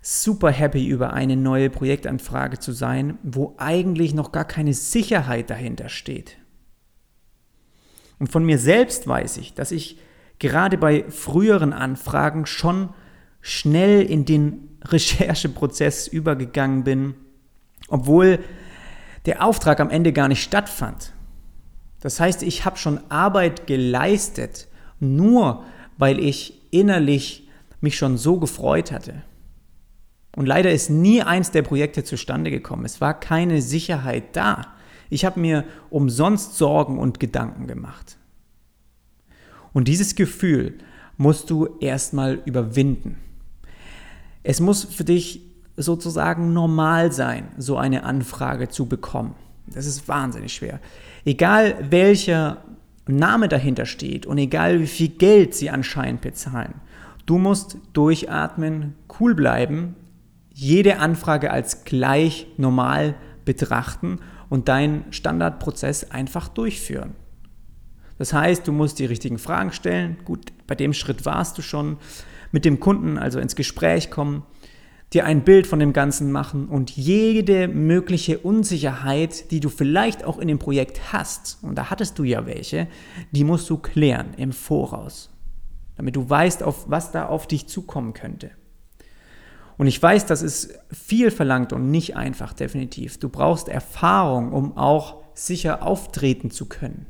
super 0.01 0.51
happy 0.51 0.87
über 0.87 1.13
eine 1.13 1.35
neue 1.35 1.69
Projektanfrage 1.69 2.59
zu 2.59 2.71
sein, 2.71 3.19
wo 3.23 3.55
eigentlich 3.57 4.13
noch 4.13 4.31
gar 4.31 4.45
keine 4.45 4.73
Sicherheit 4.73 5.49
dahinter 5.49 5.89
steht. 5.89 6.37
Und 8.19 8.31
von 8.31 8.45
mir 8.45 8.57
selbst 8.57 9.07
weiß 9.07 9.37
ich, 9.37 9.53
dass 9.53 9.71
ich 9.71 9.99
gerade 10.39 10.77
bei 10.77 11.03
früheren 11.09 11.73
Anfragen 11.73 12.45
schon 12.45 12.89
schnell 13.41 14.01
in 14.01 14.25
den 14.25 14.77
Rechercheprozess 14.85 16.07
übergegangen 16.07 16.83
bin, 16.83 17.15
obwohl 17.89 18.39
der 19.27 19.43
Auftrag 19.43 19.79
am 19.79 19.91
Ende 19.91 20.13
gar 20.13 20.27
nicht 20.27 20.41
stattfand. 20.41 21.13
Das 21.99 22.19
heißt, 22.19 22.43
ich 22.43 22.65
habe 22.65 22.77
schon 22.77 22.99
Arbeit 23.09 23.67
geleistet, 23.67 24.67
nur 24.99 25.63
weil 25.97 26.19
ich 26.19 26.61
innerlich 26.71 27.47
mich 27.81 27.97
schon 27.97 28.17
so 28.17 28.39
gefreut 28.39 28.91
hatte. 28.91 29.23
Und 30.35 30.45
leider 30.45 30.71
ist 30.71 30.89
nie 30.89 31.21
eins 31.21 31.51
der 31.51 31.61
Projekte 31.61 32.03
zustande 32.03 32.51
gekommen. 32.51 32.85
Es 32.85 33.01
war 33.01 33.19
keine 33.19 33.61
Sicherheit 33.61 34.35
da. 34.35 34.67
Ich 35.09 35.25
habe 35.25 35.39
mir 35.39 35.65
umsonst 35.89 36.55
Sorgen 36.57 36.97
und 36.97 37.19
Gedanken 37.19 37.67
gemacht. 37.67 38.17
Und 39.73 39.87
dieses 39.87 40.15
Gefühl 40.15 40.77
musst 41.17 41.49
du 41.49 41.77
erstmal 41.79 42.35
überwinden. 42.45 43.17
Es 44.43 44.59
muss 44.59 44.85
für 44.85 45.03
dich 45.03 45.41
sozusagen 45.77 46.53
normal 46.53 47.11
sein, 47.11 47.49
so 47.57 47.77
eine 47.77 48.03
Anfrage 48.03 48.67
zu 48.67 48.87
bekommen. 48.87 49.35
Das 49.67 49.85
ist 49.85 50.07
wahnsinnig 50.07 50.53
schwer. 50.53 50.79
Egal 51.23 51.75
welcher 51.89 52.63
Name 53.07 53.47
dahinter 53.47 53.85
steht 53.85 54.25
und 54.25 54.37
egal 54.37 54.81
wie 54.81 54.87
viel 54.87 55.09
Geld 55.09 55.53
sie 55.53 55.69
anscheinend 55.69 56.21
bezahlen, 56.21 56.75
du 57.25 57.37
musst 57.37 57.77
durchatmen, 57.93 58.95
cool 59.19 59.35
bleiben, 59.35 59.95
jede 60.53 60.99
Anfrage 60.99 61.51
als 61.51 61.83
gleich 61.83 62.47
normal 62.57 63.15
betrachten 63.45 64.19
und 64.49 64.67
deinen 64.67 65.05
Standardprozess 65.11 66.11
einfach 66.11 66.47
durchführen. 66.47 67.13
Das 68.17 68.33
heißt, 68.33 68.67
du 68.67 68.71
musst 68.71 68.97
die 68.97 69.05
richtigen 69.05 69.37
Fragen 69.37 69.71
stellen. 69.71 70.17
Gut, 70.25 70.51
bei 70.65 70.73
dem 70.73 70.93
Schritt 70.93 71.25
warst 71.25 71.57
du 71.57 71.61
schon. 71.61 71.97
Mit 72.51 72.65
dem 72.65 72.79
Kunden 72.79 73.17
also 73.17 73.39
ins 73.39 73.55
Gespräch 73.55 74.09
kommen, 74.09 74.43
dir 75.13 75.25
ein 75.25 75.43
Bild 75.43 75.67
von 75.67 75.79
dem 75.79 75.93
Ganzen 75.93 76.31
machen 76.31 76.67
und 76.67 76.91
jede 76.91 77.67
mögliche 77.67 78.39
Unsicherheit, 78.39 79.51
die 79.51 79.59
du 79.59 79.69
vielleicht 79.69 80.25
auch 80.25 80.37
in 80.37 80.47
dem 80.47 80.59
Projekt 80.59 81.13
hast, 81.13 81.59
und 81.61 81.75
da 81.75 81.89
hattest 81.89 82.19
du 82.19 82.23
ja 82.23 82.45
welche, 82.45 82.87
die 83.31 83.43
musst 83.43 83.69
du 83.69 83.77
klären 83.77 84.33
im 84.35 84.51
Voraus, 84.51 85.29
damit 85.95 86.15
du 86.15 86.29
weißt, 86.29 86.61
auf 86.61 86.89
was 86.89 87.11
da 87.11 87.27
auf 87.27 87.47
dich 87.47 87.67
zukommen 87.67 88.13
könnte. 88.13 88.51
Und 89.77 89.87
ich 89.87 90.01
weiß, 90.01 90.25
das 90.25 90.41
ist 90.41 90.77
viel 90.91 91.31
verlangt 91.31 91.71
und 91.71 91.91
nicht 91.91 92.17
einfach, 92.17 92.53
definitiv. 92.53 93.19
Du 93.19 93.29
brauchst 93.29 93.69
Erfahrung, 93.69 94.51
um 94.51 94.75
auch 94.75 95.23
sicher 95.35 95.83
auftreten 95.83 96.49
zu 96.49 96.65
können. 96.65 97.05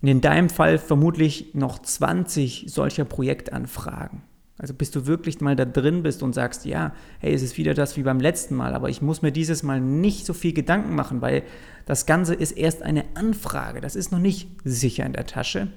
Und 0.00 0.08
in 0.08 0.20
deinem 0.20 0.48
Fall 0.48 0.78
vermutlich 0.78 1.54
noch 1.54 1.80
20 1.80 2.66
solcher 2.68 3.04
Projektanfragen. 3.04 4.22
Also 4.56 4.72
bis 4.72 4.92
du 4.92 5.06
wirklich 5.06 5.40
mal 5.40 5.56
da 5.56 5.64
drin 5.64 6.02
bist 6.04 6.22
und 6.22 6.32
sagst, 6.32 6.64
ja, 6.64 6.92
hey, 7.18 7.34
es 7.34 7.42
ist 7.42 7.58
wieder 7.58 7.74
das 7.74 7.96
wie 7.96 8.04
beim 8.04 8.20
letzten 8.20 8.54
Mal, 8.54 8.74
aber 8.74 8.88
ich 8.88 9.02
muss 9.02 9.20
mir 9.20 9.32
dieses 9.32 9.64
Mal 9.64 9.80
nicht 9.80 10.26
so 10.26 10.32
viel 10.32 10.52
Gedanken 10.52 10.94
machen, 10.94 11.20
weil 11.20 11.42
das 11.86 12.06
Ganze 12.06 12.34
ist 12.34 12.52
erst 12.52 12.82
eine 12.82 13.04
Anfrage. 13.14 13.80
Das 13.80 13.96
ist 13.96 14.12
noch 14.12 14.20
nicht 14.20 14.48
sicher 14.64 15.04
in 15.04 15.12
der 15.12 15.26
Tasche. 15.26 15.68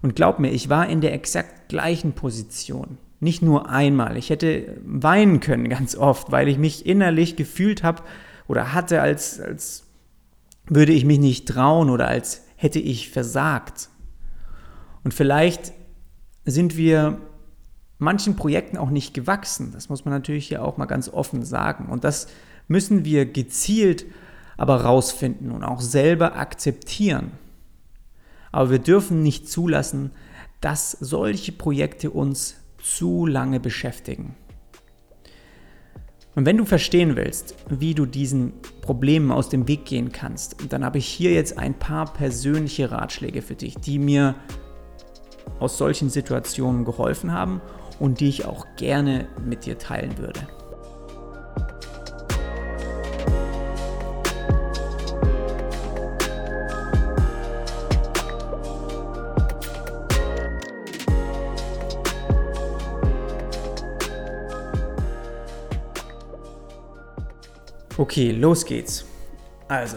Und 0.00 0.16
glaub 0.16 0.38
mir, 0.38 0.50
ich 0.50 0.68
war 0.68 0.88
in 0.88 1.00
der 1.00 1.12
exakt 1.12 1.68
gleichen 1.68 2.12
Position. 2.12 2.96
Nicht 3.20 3.42
nur 3.42 3.68
einmal. 3.68 4.16
Ich 4.16 4.30
hätte 4.30 4.78
weinen 4.84 5.40
können 5.40 5.68
ganz 5.68 5.94
oft, 5.94 6.30
weil 6.30 6.48
ich 6.48 6.56
mich 6.56 6.86
innerlich 6.86 7.36
gefühlt 7.36 7.82
habe 7.82 8.02
oder 8.46 8.72
hatte, 8.72 9.02
als, 9.02 9.38
als 9.38 9.84
würde 10.66 10.92
ich 10.92 11.04
mich 11.04 11.18
nicht 11.18 11.46
trauen 11.46 11.90
oder 11.90 12.08
als 12.08 12.46
hätte 12.56 12.78
ich 12.78 13.10
versagt. 13.10 13.90
Und 15.04 15.14
vielleicht 15.14 15.72
sind 16.44 16.76
wir 16.76 17.18
manchen 17.98 18.36
Projekten 18.36 18.76
auch 18.76 18.90
nicht 18.90 19.14
gewachsen. 19.14 19.72
Das 19.72 19.88
muss 19.88 20.04
man 20.04 20.14
natürlich 20.14 20.48
hier 20.48 20.64
auch 20.64 20.76
mal 20.76 20.86
ganz 20.86 21.08
offen 21.08 21.44
sagen. 21.44 21.86
Und 21.86 22.04
das 22.04 22.28
müssen 22.68 23.04
wir 23.04 23.26
gezielt 23.26 24.06
aber 24.56 24.82
rausfinden 24.82 25.52
und 25.52 25.62
auch 25.62 25.80
selber 25.80 26.36
akzeptieren. 26.36 27.32
Aber 28.50 28.70
wir 28.70 28.78
dürfen 28.80 29.22
nicht 29.22 29.48
zulassen, 29.48 30.10
dass 30.60 30.90
solche 30.92 31.52
Projekte 31.52 32.10
uns 32.10 32.56
zu 32.82 33.26
lange 33.26 33.60
beschäftigen. 33.60 34.34
Und 36.34 36.44
wenn 36.46 36.56
du 36.56 36.64
verstehen 36.64 37.16
willst, 37.16 37.54
wie 37.68 37.94
du 37.94 38.06
diesen 38.06 38.54
Problemen 38.80 39.30
aus 39.32 39.48
dem 39.48 39.66
Weg 39.68 39.84
gehen 39.84 40.12
kannst, 40.12 40.56
dann 40.68 40.84
habe 40.84 40.98
ich 40.98 41.06
hier 41.06 41.32
jetzt 41.32 41.58
ein 41.58 41.78
paar 41.78 42.12
persönliche 42.12 42.90
Ratschläge 42.90 43.42
für 43.42 43.54
dich, 43.54 43.76
die 43.76 43.98
mir 43.98 44.34
aus 45.58 45.78
solchen 45.78 46.10
Situationen 46.10 46.84
geholfen 46.84 47.32
haben 47.32 47.60
und 47.98 48.20
die 48.20 48.28
ich 48.28 48.44
auch 48.44 48.66
gerne 48.76 49.26
mit 49.44 49.66
dir 49.66 49.78
teilen 49.78 50.18
würde. 50.18 50.40
Okay, 67.98 68.30
los 68.30 68.64
geht's. 68.64 69.04
Also, 69.66 69.96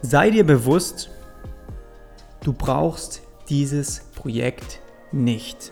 sei 0.00 0.30
dir 0.30 0.44
bewusst, 0.44 1.10
du 2.42 2.54
brauchst 2.54 3.20
dieses 3.50 4.00
Projekt 4.14 4.80
nicht. 5.12 5.70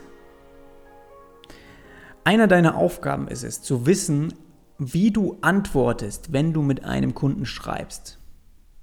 Einer 2.26 2.48
deiner 2.48 2.74
Aufgaben 2.76 3.28
ist 3.28 3.44
es, 3.44 3.62
zu 3.62 3.86
wissen, 3.86 4.34
wie 4.78 5.12
du 5.12 5.38
antwortest, 5.42 6.32
wenn 6.32 6.52
du 6.52 6.60
mit 6.60 6.82
einem 6.82 7.14
Kunden 7.14 7.46
schreibst 7.46 8.18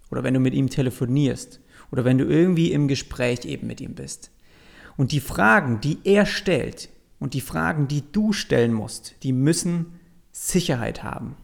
oder 0.09 0.23
wenn 0.23 0.33
du 0.33 0.39
mit 0.39 0.53
ihm 0.53 0.69
telefonierst 0.69 1.59
oder 1.91 2.05
wenn 2.05 2.17
du 2.17 2.23
irgendwie 2.23 2.71
im 2.71 2.87
Gespräch 2.87 3.43
eben 3.43 3.67
mit 3.67 3.81
ihm 3.81 3.95
bist. 3.95 4.31
Und 4.95 5.11
die 5.11 5.19
Fragen, 5.19 5.81
die 5.81 5.97
er 6.05 6.25
stellt 6.25 6.87
und 7.19 7.33
die 7.33 7.41
Fragen, 7.41 7.89
die 7.89 8.03
du 8.13 8.31
stellen 8.31 8.71
musst, 8.71 9.15
die 9.23 9.33
müssen 9.33 9.99
Sicherheit 10.31 11.03
haben. 11.03 11.35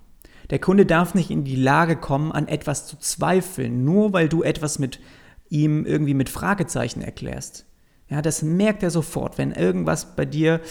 Der 0.52 0.60
Kunde 0.60 0.86
darf 0.86 1.16
nicht 1.16 1.30
in 1.30 1.44
die 1.44 1.58
Lage 1.58 1.98
kommen, 1.98 2.32
an 2.32 2.48
etwas 2.48 2.88
zu 2.88 2.96
zweifeln, 2.96 3.84
nur 3.84 4.14
weil 4.14 4.30
du 4.30 4.42
etwas 4.42 4.80
mit 4.80 5.02
ihm 5.50 5.86
irgendwie 5.86 6.14
mit 6.14 6.30
Fragezeichen 6.30 7.02
erklärst. 7.02 7.66
Ja, 8.08 8.22
das 8.22 8.42
merkt 8.42 8.84
er 8.84 8.90
sofort, 8.90 9.38
wenn 9.38 9.52
irgendwas 9.52 10.16
bei 10.16 10.24
dir, 10.26 10.62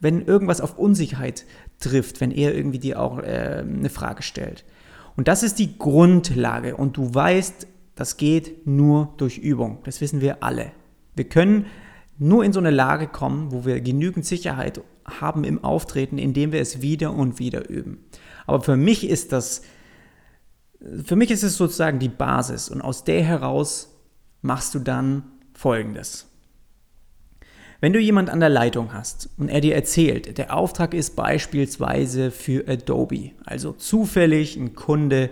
wenn 0.00 0.24
irgendwas 0.24 0.60
auf 0.60 0.78
Unsicherheit 0.78 1.44
trifft, 1.80 2.20
wenn 2.20 2.30
er 2.30 2.54
irgendwie 2.54 2.78
dir 2.78 3.00
auch 3.00 3.18
äh, 3.18 3.64
eine 3.66 3.90
Frage 3.90 4.22
stellt. 4.22 4.64
Und 5.16 5.28
das 5.28 5.42
ist 5.42 5.58
die 5.58 5.78
Grundlage 5.78 6.76
und 6.76 6.96
du 6.96 7.14
weißt, 7.14 7.66
das 7.94 8.18
geht 8.18 8.66
nur 8.66 9.14
durch 9.16 9.38
Übung. 9.38 9.78
Das 9.84 10.00
wissen 10.00 10.20
wir 10.20 10.42
alle. 10.42 10.72
Wir 11.14 11.24
können 11.24 11.66
nur 12.18 12.44
in 12.44 12.52
so 12.52 12.60
eine 12.60 12.70
Lage 12.70 13.06
kommen, 13.06 13.50
wo 13.50 13.64
wir 13.64 13.80
genügend 13.80 14.26
Sicherheit 14.26 14.80
haben 15.04 15.44
im 15.44 15.64
Auftreten, 15.64 16.18
indem 16.18 16.52
wir 16.52 16.60
es 16.60 16.82
wieder 16.82 17.12
und 17.12 17.38
wieder 17.38 17.68
üben. 17.68 18.04
Aber 18.46 18.60
für 18.62 18.76
mich 18.76 19.08
ist 19.08 19.32
das, 19.32 19.62
für 21.04 21.16
mich 21.16 21.30
ist 21.30 21.42
es 21.42 21.56
sozusagen 21.56 21.98
die 21.98 22.08
Basis 22.08 22.68
und 22.68 22.82
aus 22.82 23.04
der 23.04 23.22
heraus 23.22 23.96
machst 24.42 24.74
du 24.74 24.78
dann 24.78 25.24
Folgendes. 25.54 26.26
Wenn 27.80 27.92
du 27.92 28.00
jemand 28.00 28.30
an 28.30 28.40
der 28.40 28.48
Leitung 28.48 28.94
hast 28.94 29.28
und 29.36 29.48
er 29.48 29.60
dir 29.60 29.74
erzählt, 29.74 30.38
der 30.38 30.56
Auftrag 30.56 30.94
ist 30.94 31.14
beispielsweise 31.14 32.30
für 32.30 32.66
Adobe, 32.68 33.32
also 33.44 33.72
zufällig 33.72 34.56
ein 34.56 34.74
Kunde, 34.74 35.30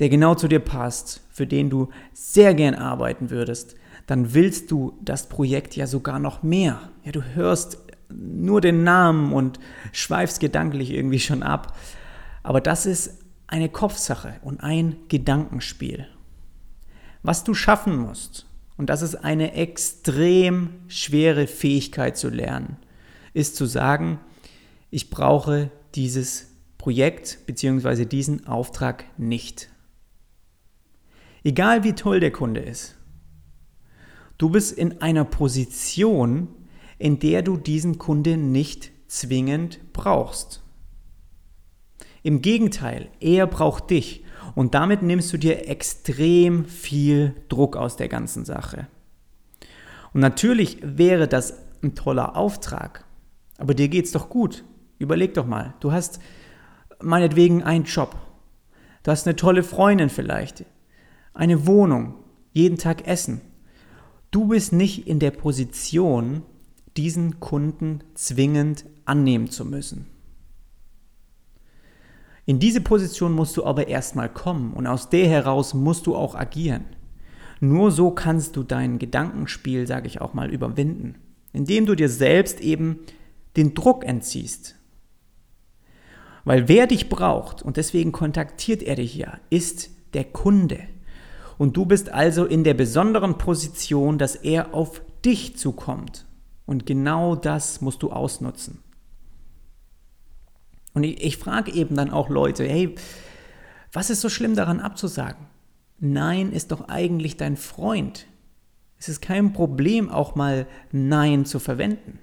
der 0.00 0.08
genau 0.08 0.34
zu 0.34 0.48
dir 0.48 0.60
passt, 0.60 1.22
für 1.30 1.46
den 1.46 1.70
du 1.70 1.88
sehr 2.12 2.54
gern 2.54 2.74
arbeiten 2.74 3.30
würdest, 3.30 3.76
dann 4.06 4.34
willst 4.34 4.70
du 4.70 4.98
das 5.02 5.28
Projekt 5.28 5.76
ja 5.76 5.86
sogar 5.86 6.18
noch 6.18 6.42
mehr. 6.42 6.80
Ja, 7.04 7.12
du 7.12 7.22
hörst 7.22 7.78
nur 8.10 8.60
den 8.60 8.82
Namen 8.82 9.32
und 9.32 9.60
schweifst 9.92 10.40
gedanklich 10.40 10.90
irgendwie 10.90 11.20
schon 11.20 11.42
ab. 11.42 11.76
Aber 12.42 12.60
das 12.60 12.86
ist 12.86 13.22
eine 13.46 13.68
Kopfsache 13.68 14.34
und 14.42 14.60
ein 14.60 14.96
Gedankenspiel. 15.08 16.06
Was 17.22 17.44
du 17.44 17.54
schaffen 17.54 17.96
musst, 17.96 18.47
und 18.78 18.88
das 18.88 19.02
ist 19.02 19.16
eine 19.16 19.52
extrem 19.54 20.70
schwere 20.86 21.46
Fähigkeit 21.46 22.16
zu 22.16 22.30
lernen, 22.30 22.78
ist 23.34 23.56
zu 23.56 23.66
sagen, 23.66 24.20
ich 24.90 25.10
brauche 25.10 25.70
dieses 25.94 26.46
Projekt 26.78 27.40
bzw. 27.46 28.06
diesen 28.06 28.46
Auftrag 28.46 29.04
nicht. 29.18 29.68
Egal 31.44 31.84
wie 31.84 31.92
toll 31.92 32.20
der 32.20 32.30
Kunde 32.30 32.60
ist, 32.60 32.96
du 34.38 34.48
bist 34.48 34.72
in 34.78 35.02
einer 35.02 35.24
Position, 35.24 36.48
in 36.98 37.18
der 37.18 37.42
du 37.42 37.56
diesen 37.56 37.98
Kunden 37.98 38.52
nicht 38.52 38.92
zwingend 39.08 39.80
brauchst. 39.92 40.62
Im 42.22 42.42
Gegenteil, 42.42 43.08
er 43.20 43.46
braucht 43.46 43.90
dich 43.90 44.24
und 44.54 44.74
damit 44.74 45.02
nimmst 45.02 45.32
du 45.32 45.36
dir 45.36 45.68
extrem 45.68 46.64
viel 46.64 47.34
Druck 47.48 47.76
aus 47.76 47.96
der 47.96 48.08
ganzen 48.08 48.44
Sache. 48.44 48.86
Und 50.12 50.20
natürlich 50.20 50.78
wäre 50.82 51.28
das 51.28 51.54
ein 51.82 51.94
toller 51.94 52.36
Auftrag, 52.36 53.04
aber 53.58 53.74
dir 53.74 53.88
geht's 53.88 54.12
doch 54.12 54.28
gut. 54.28 54.64
Überleg 54.98 55.34
doch 55.34 55.46
mal, 55.46 55.74
du 55.80 55.92
hast 55.92 56.20
meinetwegen 57.00 57.62
einen 57.62 57.84
Job, 57.84 58.16
du 59.02 59.10
hast 59.10 59.26
eine 59.26 59.36
tolle 59.36 59.62
Freundin 59.62 60.10
vielleicht, 60.10 60.64
eine 61.34 61.66
Wohnung, 61.66 62.14
jeden 62.52 62.78
Tag 62.78 63.06
Essen. 63.06 63.40
Du 64.30 64.48
bist 64.48 64.72
nicht 64.72 65.06
in 65.06 65.20
der 65.20 65.30
Position, 65.30 66.42
diesen 66.96 67.38
Kunden 67.38 68.02
zwingend 68.14 68.84
annehmen 69.04 69.50
zu 69.50 69.64
müssen. 69.64 70.06
In 72.48 72.58
diese 72.58 72.80
Position 72.80 73.32
musst 73.32 73.58
du 73.58 73.64
aber 73.66 73.88
erstmal 73.88 74.30
kommen 74.30 74.72
und 74.72 74.86
aus 74.86 75.10
der 75.10 75.28
heraus 75.28 75.74
musst 75.74 76.06
du 76.06 76.16
auch 76.16 76.34
agieren. 76.34 76.86
Nur 77.60 77.90
so 77.90 78.10
kannst 78.10 78.56
du 78.56 78.62
dein 78.62 78.98
Gedankenspiel, 78.98 79.86
sage 79.86 80.06
ich 80.06 80.22
auch 80.22 80.32
mal, 80.32 80.50
überwinden, 80.50 81.16
indem 81.52 81.84
du 81.84 81.94
dir 81.94 82.08
selbst 82.08 82.62
eben 82.62 83.00
den 83.58 83.74
Druck 83.74 84.02
entziehst. 84.02 84.76
Weil 86.46 86.68
wer 86.68 86.86
dich 86.86 87.10
braucht, 87.10 87.60
und 87.60 87.76
deswegen 87.76 88.12
kontaktiert 88.12 88.82
er 88.82 88.94
dich 88.94 89.14
ja, 89.14 89.38
ist 89.50 89.90
der 90.14 90.24
Kunde. 90.24 90.78
Und 91.58 91.76
du 91.76 91.84
bist 91.84 92.08
also 92.08 92.46
in 92.46 92.64
der 92.64 92.72
besonderen 92.72 93.36
Position, 93.36 94.16
dass 94.16 94.36
er 94.36 94.72
auf 94.72 95.02
dich 95.22 95.58
zukommt. 95.58 96.24
Und 96.64 96.86
genau 96.86 97.36
das 97.36 97.82
musst 97.82 98.02
du 98.02 98.10
ausnutzen. 98.10 98.78
Und 100.98 101.04
ich, 101.04 101.22
ich 101.22 101.36
frage 101.36 101.70
eben 101.70 101.94
dann 101.94 102.10
auch 102.10 102.28
Leute, 102.28 102.64
hey, 102.64 102.96
was 103.92 104.10
ist 104.10 104.20
so 104.20 104.28
schlimm 104.28 104.56
daran 104.56 104.80
abzusagen? 104.80 105.46
Nein 106.00 106.50
ist 106.50 106.72
doch 106.72 106.88
eigentlich 106.88 107.36
dein 107.36 107.56
Freund. 107.56 108.26
Es 108.98 109.08
ist 109.08 109.22
kein 109.22 109.52
Problem, 109.52 110.10
auch 110.10 110.34
mal 110.34 110.66
Nein 110.90 111.44
zu 111.44 111.60
verwenden. 111.60 112.18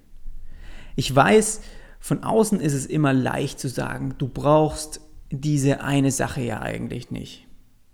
Ich 0.98 1.16
weiß, 1.16 1.62
von 2.02 2.26
außen 2.26 2.60
ist 2.60 2.74
es 2.74 2.86
immer 2.86 3.14
leicht 3.14 3.62
zu 3.62 3.70
sagen, 3.70 4.16
du 4.18 4.28
brauchst 4.28 5.00
diese 5.32 5.80
eine 5.80 6.12
Sache 6.12 6.42
ja 6.42 6.60
eigentlich 6.60 7.12
nicht. 7.12 7.48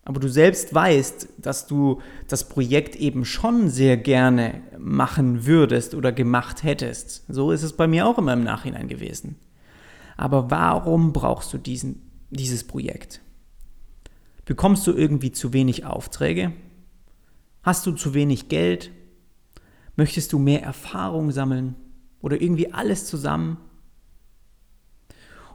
Aber 0.03 0.19
du 0.19 0.29
selbst 0.29 0.73
weißt, 0.73 1.27
dass 1.37 1.67
du 1.67 2.01
das 2.27 2.49
Projekt 2.49 2.95
eben 2.95 3.23
schon 3.23 3.69
sehr 3.69 3.97
gerne 3.97 4.63
machen 4.79 5.45
würdest 5.45 5.93
oder 5.93 6.11
gemacht 6.11 6.63
hättest. 6.63 7.23
So 7.31 7.51
ist 7.51 7.61
es 7.61 7.73
bei 7.73 7.85
mir 7.85 8.07
auch 8.07 8.17
immer 8.17 8.33
im 8.33 8.43
Nachhinein 8.43 8.87
gewesen. 8.87 9.35
Aber 10.21 10.51
warum 10.51 11.13
brauchst 11.13 11.51
du 11.51 11.57
diesen, 11.57 11.99
dieses 12.29 12.63
Projekt? 12.63 13.21
Bekommst 14.45 14.85
du 14.85 14.93
irgendwie 14.93 15.31
zu 15.31 15.51
wenig 15.51 15.83
Aufträge? 15.83 16.53
Hast 17.63 17.87
du 17.87 17.93
zu 17.93 18.13
wenig 18.13 18.47
Geld? 18.47 18.91
Möchtest 19.95 20.31
du 20.31 20.37
mehr 20.37 20.61
Erfahrung 20.61 21.31
sammeln? 21.31 21.75
Oder 22.21 22.39
irgendwie 22.39 22.71
alles 22.71 23.07
zusammen? 23.07 23.57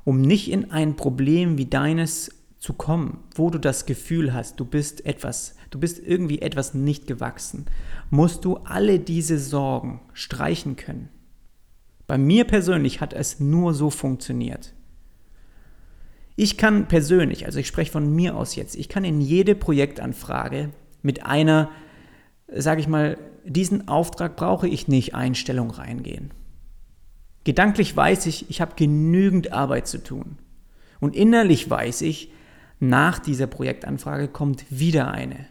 Um 0.02 0.20
nicht 0.20 0.50
in 0.50 0.72
ein 0.72 0.96
Problem 0.96 1.58
wie 1.58 1.66
deines 1.66 2.32
zu 2.58 2.72
kommen, 2.72 3.22
wo 3.36 3.50
du 3.50 3.60
das 3.60 3.86
Gefühl 3.86 4.34
hast, 4.34 4.58
du 4.58 4.64
bist 4.64 5.06
etwas, 5.06 5.54
du 5.70 5.78
bist 5.78 6.00
irgendwie 6.04 6.42
etwas 6.42 6.74
nicht 6.74 7.06
gewachsen, 7.06 7.66
musst 8.10 8.44
du 8.44 8.56
alle 8.56 8.98
diese 8.98 9.38
Sorgen 9.38 10.00
streichen 10.12 10.74
können. 10.74 11.08
Bei 12.06 12.18
mir 12.18 12.44
persönlich 12.44 13.00
hat 13.00 13.12
es 13.12 13.40
nur 13.40 13.74
so 13.74 13.90
funktioniert. 13.90 14.74
Ich 16.36 16.58
kann 16.58 16.86
persönlich, 16.86 17.46
also 17.46 17.58
ich 17.58 17.66
spreche 17.66 17.90
von 17.90 18.14
mir 18.14 18.36
aus 18.36 18.56
jetzt, 18.56 18.76
ich 18.76 18.88
kann 18.88 19.04
in 19.04 19.20
jede 19.20 19.54
Projektanfrage 19.54 20.70
mit 21.02 21.24
einer, 21.24 21.70
sage 22.48 22.80
ich 22.80 22.88
mal, 22.88 23.16
diesen 23.44 23.88
Auftrag 23.88 24.36
brauche 24.36 24.68
ich 24.68 24.86
nicht 24.86 25.14
Einstellung 25.14 25.70
reingehen. 25.70 26.32
Gedanklich 27.44 27.96
weiß 27.96 28.26
ich, 28.26 28.50
ich 28.50 28.60
habe 28.60 28.74
genügend 28.76 29.52
Arbeit 29.52 29.86
zu 29.86 30.02
tun. 30.02 30.36
Und 31.00 31.14
innerlich 31.14 31.70
weiß 31.70 32.02
ich, 32.02 32.32
nach 32.80 33.18
dieser 33.18 33.46
Projektanfrage 33.46 34.28
kommt 34.28 34.66
wieder 34.68 35.10
eine. 35.12 35.46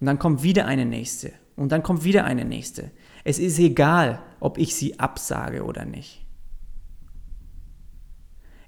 Und 0.00 0.06
dann 0.06 0.18
kommt 0.18 0.42
wieder 0.42 0.66
eine 0.66 0.86
nächste. 0.86 1.32
Und 1.58 1.72
dann 1.72 1.82
kommt 1.82 2.04
wieder 2.04 2.24
eine 2.24 2.44
nächste. 2.44 2.92
Es 3.24 3.40
ist 3.40 3.58
egal, 3.58 4.22
ob 4.38 4.58
ich 4.58 4.76
sie 4.76 5.00
absage 5.00 5.64
oder 5.64 5.84
nicht. 5.84 6.24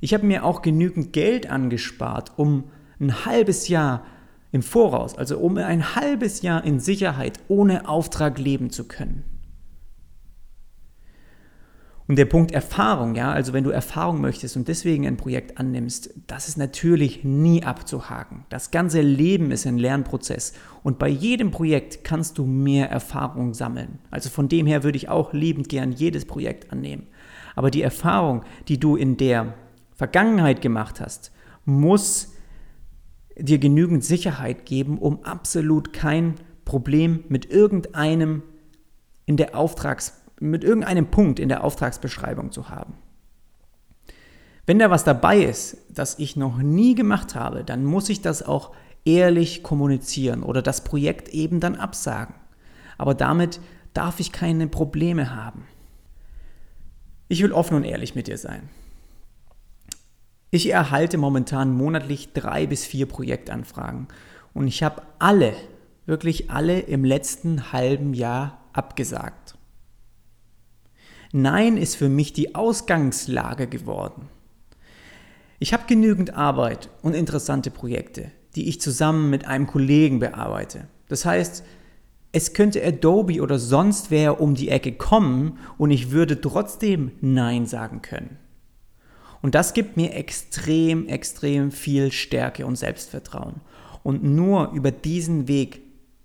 Ich 0.01 0.13
habe 0.13 0.27
mir 0.27 0.45
auch 0.45 0.61
genügend 0.61 1.13
Geld 1.13 1.49
angespart, 1.49 2.33
um 2.37 2.65
ein 2.99 3.25
halbes 3.25 3.69
Jahr 3.69 4.05
im 4.51 4.63
Voraus, 4.63 5.17
also 5.17 5.39
um 5.39 5.57
ein 5.57 5.95
halbes 5.95 6.43
Jahr 6.43 6.65
in 6.65 6.81
Sicherheit 6.81 7.39
ohne 7.47 7.89
Auftrag 7.89 8.39
leben 8.39 8.71
zu 8.71 8.89
können. 8.89 9.25
Und 12.11 12.17
der 12.17 12.25
Punkt 12.25 12.51
Erfahrung, 12.51 13.15
ja, 13.15 13.31
also 13.31 13.53
wenn 13.53 13.63
du 13.63 13.71
Erfahrung 13.71 14.21
möchtest 14.21 14.57
und 14.57 14.67
deswegen 14.67 15.07
ein 15.07 15.17
Projekt 15.17 15.59
annimmst, 15.59 16.13
das 16.27 16.49
ist 16.49 16.59
natürlich 16.59 17.23
nie 17.23 17.63
abzuhaken. 17.63 18.47
Das 18.49 18.73
ganze 18.73 19.01
Leben 19.01 19.53
ist 19.53 19.65
ein 19.65 19.79
Lernprozess 19.79 20.55
und 20.83 20.99
bei 20.99 21.07
jedem 21.07 21.53
Projekt 21.53 22.03
kannst 22.03 22.37
du 22.39 22.47
mehr 22.47 22.91
Erfahrung 22.91 23.55
sammeln. 23.55 24.01
Also 24.11 24.29
von 24.29 24.49
dem 24.49 24.67
her 24.67 24.83
würde 24.83 24.97
ich 24.97 25.09
auch 25.09 25.33
liebend 25.33 25.69
gern 25.69 25.93
jedes 25.93 26.25
Projekt 26.25 26.73
annehmen. 26.73 27.07
Aber 27.55 27.71
die 27.71 27.83
Erfahrung, 27.83 28.43
die 28.67 28.81
du 28.81 28.97
in 28.97 29.17
der 29.17 29.55
Vergangenheit 29.95 30.63
gemacht 30.63 31.01
hast, 31.01 31.31
muss 31.65 32.33
dir 33.39 33.59
genügend 33.59 34.03
Sicherheit 34.03 34.67
geben, 34.67 34.99
um 34.99 35.23
absolut 35.23 35.93
kein 35.93 36.35
Problem 36.65 37.23
mit 37.29 37.53
irgendeinem 37.53 38.43
in 39.27 39.37
der 39.37 39.55
Auftrags 39.55 40.20
mit 40.41 40.65
irgendeinem 40.65 41.07
Punkt 41.07 41.39
in 41.39 41.49
der 41.49 41.63
Auftragsbeschreibung 41.63 42.51
zu 42.51 42.69
haben. 42.69 42.95
Wenn 44.67 44.79
da 44.79 44.91
was 44.91 45.05
dabei 45.05 45.39
ist, 45.39 45.77
das 45.91 46.19
ich 46.19 46.37
noch 46.37 46.59
nie 46.59 46.95
gemacht 46.95 47.35
habe, 47.35 47.65
dann 47.65 47.85
muss 47.85 48.09
ich 48.09 48.23
das 48.23 48.43
auch 48.43 48.73
ehrlich 49.05 49.63
kommunizieren 49.63 50.43
oder 50.43 50.63
das 50.63 50.85
Projekt 50.85 51.29
eben 51.29 51.61
dann 51.61 51.77
absagen. 51.77 52.35
Aber 52.99 53.15
damit 53.15 53.61
darf 53.95 54.21
ich 54.21 54.33
keine 54.33 54.69
Probleme 54.69 55.35
haben. 55.35 55.67
Ich 57.29 57.43
will 57.43 57.53
offen 57.53 57.77
und 57.77 57.85
ehrlich 57.85 58.15
mit 58.15 58.27
dir 58.27 58.39
sein. 58.39 58.69
Ich 60.51 60.71
erhalte 60.71 61.17
momentan 61.17 61.73
monatlich 61.73 62.33
drei 62.33 62.67
bis 62.67 62.85
vier 62.85 63.07
Projektanfragen 63.07 64.09
und 64.53 64.67
ich 64.67 64.83
habe 64.83 65.03
alle, 65.19 65.55
wirklich 66.07 66.51
alle 66.51 66.81
im 66.81 67.05
letzten 67.05 67.73
halben 67.73 68.15
Jahr 68.15 68.65
abgesagt. 68.73 69.57
Nein 71.33 71.77
ist 71.77 71.95
für 71.95 72.09
mich 72.09 72.33
die 72.33 72.55
Ausgangslage 72.55 73.69
geworden. 73.69 74.29
Ich 75.61 75.73
habe 75.73 75.85
genügend 75.87 76.35
Arbeit 76.35 76.89
und 77.03 77.15
interessante 77.15 77.71
Projekte, 77.71 78.33
die 78.57 78.69
ich 78.69 78.81
zusammen 78.81 79.31
mit 79.31 79.47
einem 79.47 79.67
Kollegen 79.67 80.19
bearbeite. 80.19 80.89
Das 81.09 81.25
heißt, 81.25 81.63
es 82.33 82.53
könnte 82.53 82.85
Adobe 82.85 83.43
oder 83.43 83.59
sonst 83.59 84.11
wer 84.11 84.41
um 84.41 84.55
die 84.55 84.71
Ecke 84.71 84.93
kommen 84.93 85.59
und 85.79 85.91
ich 85.91 86.11
würde 86.11 86.41
trotzdem 86.41 87.13
Nein 87.21 87.67
sagen 87.67 88.03
können. 88.03 88.39
Und 89.43 89.55
das 89.55 89.73
gibt 89.73 89.97
mir 89.97 90.15
extrem, 90.15 91.09
extrem 91.09 91.71
viel 91.71 92.13
Stärke 92.13 92.67
und 92.67 92.77
Selbstvertrauen. 92.77 93.61
Und 94.03 94.23
nur 94.23 94.73
über 94.73 94.91
diesen 94.91 95.49
Weg 95.49 95.83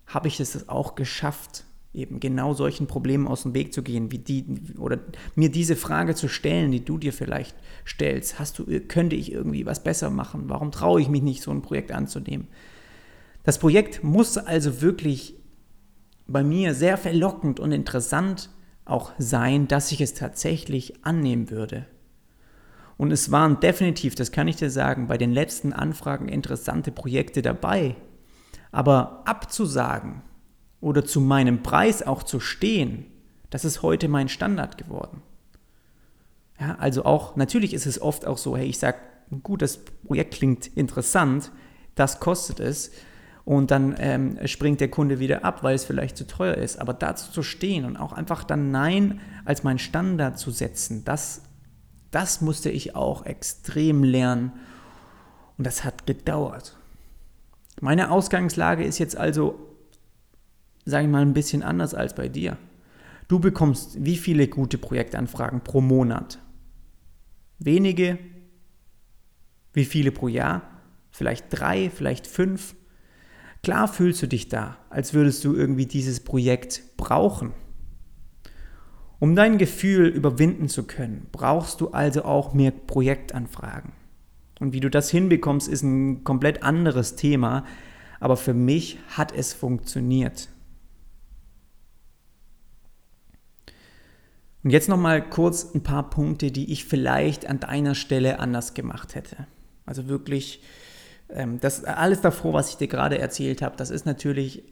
habe 0.07 0.27
ich 0.27 0.39
es 0.39 0.67
auch 0.69 0.95
geschafft, 0.95 1.63
eben 1.95 2.19
genau 2.19 2.53
solchen 2.53 2.87
Problemen 2.87 3.27
aus 3.27 3.43
dem 3.43 3.53
Weg 3.53 3.73
zu 3.73 3.83
gehen, 3.83 4.11
wie 4.11 4.19
die, 4.19 4.45
oder 4.77 4.99
mir 5.35 5.49
diese 5.49 5.75
Frage 5.75 6.15
zu 6.15 6.27
stellen, 6.27 6.71
die 6.71 6.83
du 6.83 6.97
dir 6.97 7.13
vielleicht 7.13 7.55
stellst. 7.85 8.39
Hast 8.39 8.59
du, 8.59 8.65
könnte 8.87 9.15
ich 9.15 9.31
irgendwie 9.31 9.65
was 9.65 9.83
besser 9.83 10.09
machen? 10.09 10.43
Warum 10.47 10.71
traue 10.71 11.01
ich 11.01 11.09
mich 11.09 11.21
nicht, 11.21 11.41
so 11.41 11.51
ein 11.51 11.61
Projekt 11.61 11.91
anzunehmen? 11.91 12.47
Das 13.43 13.59
Projekt 13.59 14.03
muss 14.03 14.37
also 14.37 14.81
wirklich 14.81 15.35
bei 16.27 16.43
mir 16.43 16.73
sehr 16.73 16.97
verlockend 16.97 17.59
und 17.59 17.71
interessant 17.71 18.49
auch 18.85 19.11
sein, 19.17 19.67
dass 19.67 19.91
ich 19.91 20.01
es 20.01 20.13
tatsächlich 20.13 21.05
annehmen 21.05 21.49
würde. 21.49 21.85
Und 22.97 23.11
es 23.11 23.31
waren 23.31 23.59
definitiv, 23.59 24.15
das 24.15 24.31
kann 24.31 24.47
ich 24.47 24.55
dir 24.55 24.69
sagen, 24.69 25.07
bei 25.07 25.17
den 25.17 25.31
letzten 25.31 25.73
Anfragen 25.73 26.29
interessante 26.29 26.91
Projekte 26.91 27.41
dabei. 27.41 27.95
Aber 28.71 29.23
abzusagen 29.25 30.21
oder 30.85 31.03
zu 31.03 31.19
meinem 31.19 31.63
Preis 31.63 32.03
auch 32.03 32.21
zu 32.21 32.39
stehen, 32.39 33.07
das 33.49 33.65
ist 33.65 33.81
heute 33.81 34.07
mein 34.07 34.29
Standard 34.29 34.77
geworden. 34.77 35.23
Ja, 36.59 36.75
also 36.75 37.05
auch, 37.05 37.35
natürlich 37.35 37.73
ist 37.73 37.87
es 37.87 37.99
oft 37.99 38.27
auch 38.27 38.37
so, 38.37 38.55
hey, 38.55 38.67
ich 38.67 38.77
sage, 38.77 38.99
gut, 39.41 39.63
das 39.63 39.79
Projekt 40.05 40.35
klingt 40.35 40.67
interessant, 40.67 41.51
das 41.95 42.19
kostet 42.19 42.59
es. 42.59 42.91
Und 43.45 43.71
dann 43.71 43.95
ähm, 43.97 44.37
springt 44.45 44.79
der 44.79 44.91
Kunde 44.91 45.17
wieder 45.17 45.43
ab, 45.43 45.63
weil 45.63 45.73
es 45.73 45.85
vielleicht 45.85 46.17
zu 46.17 46.27
teuer 46.27 46.53
ist. 46.53 46.79
Aber 46.79 46.93
dazu 46.93 47.31
zu 47.31 47.41
stehen 47.41 47.85
und 47.85 47.97
auch 47.97 48.13
einfach 48.13 48.43
dann 48.43 48.69
Nein 48.69 49.19
als 49.43 49.63
mein 49.63 49.79
Standard 49.79 50.37
zu 50.37 50.51
setzen, 50.51 51.03
das 51.03 51.41
das 52.11 52.41
musste 52.41 52.69
ich 52.69 52.95
auch 52.95 53.25
extrem 53.25 54.03
lernen. 54.03 54.51
Und 55.57 55.65
das 55.65 55.83
hat 55.83 56.05
gedauert. 56.05 56.77
Meine 57.81 58.11
Ausgangslage 58.11 58.83
ist 58.83 58.99
jetzt 58.99 59.17
also, 59.17 59.74
sage 60.85 61.05
ich 61.05 61.11
mal, 61.11 61.21
ein 61.21 61.33
bisschen 61.33 61.63
anders 61.63 61.93
als 61.93 62.15
bei 62.15 62.29
dir. 62.29 62.57
Du 63.27 63.39
bekommst 63.39 64.05
wie 64.05 64.17
viele 64.17 64.47
gute 64.47 64.77
Projektanfragen 64.77 65.61
pro 65.61 65.81
Monat? 65.81 66.39
Wenige? 67.57 68.19
Wie 69.73 69.85
viele 69.85 70.11
pro 70.11 70.27
Jahr? 70.27 70.61
Vielleicht 71.11 71.47
drei, 71.49 71.89
vielleicht 71.89 72.27
fünf? 72.27 72.75
Klar 73.63 73.87
fühlst 73.87 74.21
du 74.21 74.27
dich 74.27 74.47
da, 74.47 74.77
als 74.89 75.13
würdest 75.13 75.43
du 75.43 75.55
irgendwie 75.55 75.87
dieses 75.87 76.19
Projekt 76.19 76.83
brauchen. 76.97 77.51
Um 79.17 79.35
dein 79.35 79.57
Gefühl 79.57 80.07
überwinden 80.07 80.67
zu 80.67 80.83
können, 80.83 81.27
brauchst 81.31 81.81
du 81.81 81.89
also 81.89 82.25
auch 82.25 82.53
mehr 82.53 82.71
Projektanfragen. 82.71 83.93
Und 84.59 84.73
wie 84.73 84.81
du 84.81 84.89
das 84.89 85.09
hinbekommst, 85.09 85.67
ist 85.67 85.81
ein 85.81 86.23
komplett 86.23 86.63
anderes 86.63 87.15
Thema, 87.15 87.65
aber 88.19 88.37
für 88.37 88.53
mich 88.53 88.99
hat 89.09 89.33
es 89.33 89.53
funktioniert. 89.53 90.49
Und 94.65 94.71
jetzt 94.71 94.89
noch 94.89 94.97
mal 94.97 95.21
kurz 95.21 95.75
ein 95.75 95.83
paar 95.83 96.09
Punkte, 96.09 96.51
die 96.51 96.71
ich 96.71 96.85
vielleicht 96.85 97.47
an 97.47 97.59
deiner 97.59 97.93
Stelle 97.93 98.39
anders 98.39 98.73
gemacht 98.73 99.13
hätte. 99.13 99.45
Also 99.85 100.07
wirklich, 100.07 100.63
ähm, 101.29 101.59
das 101.59 101.83
alles 101.83 102.21
davor, 102.21 102.53
was 102.53 102.69
ich 102.69 102.77
dir 102.77 102.87
gerade 102.87 103.19
erzählt 103.19 103.61
habe, 103.61 103.77
das 103.77 103.91
ist 103.91 104.07
natürlich 104.07 104.63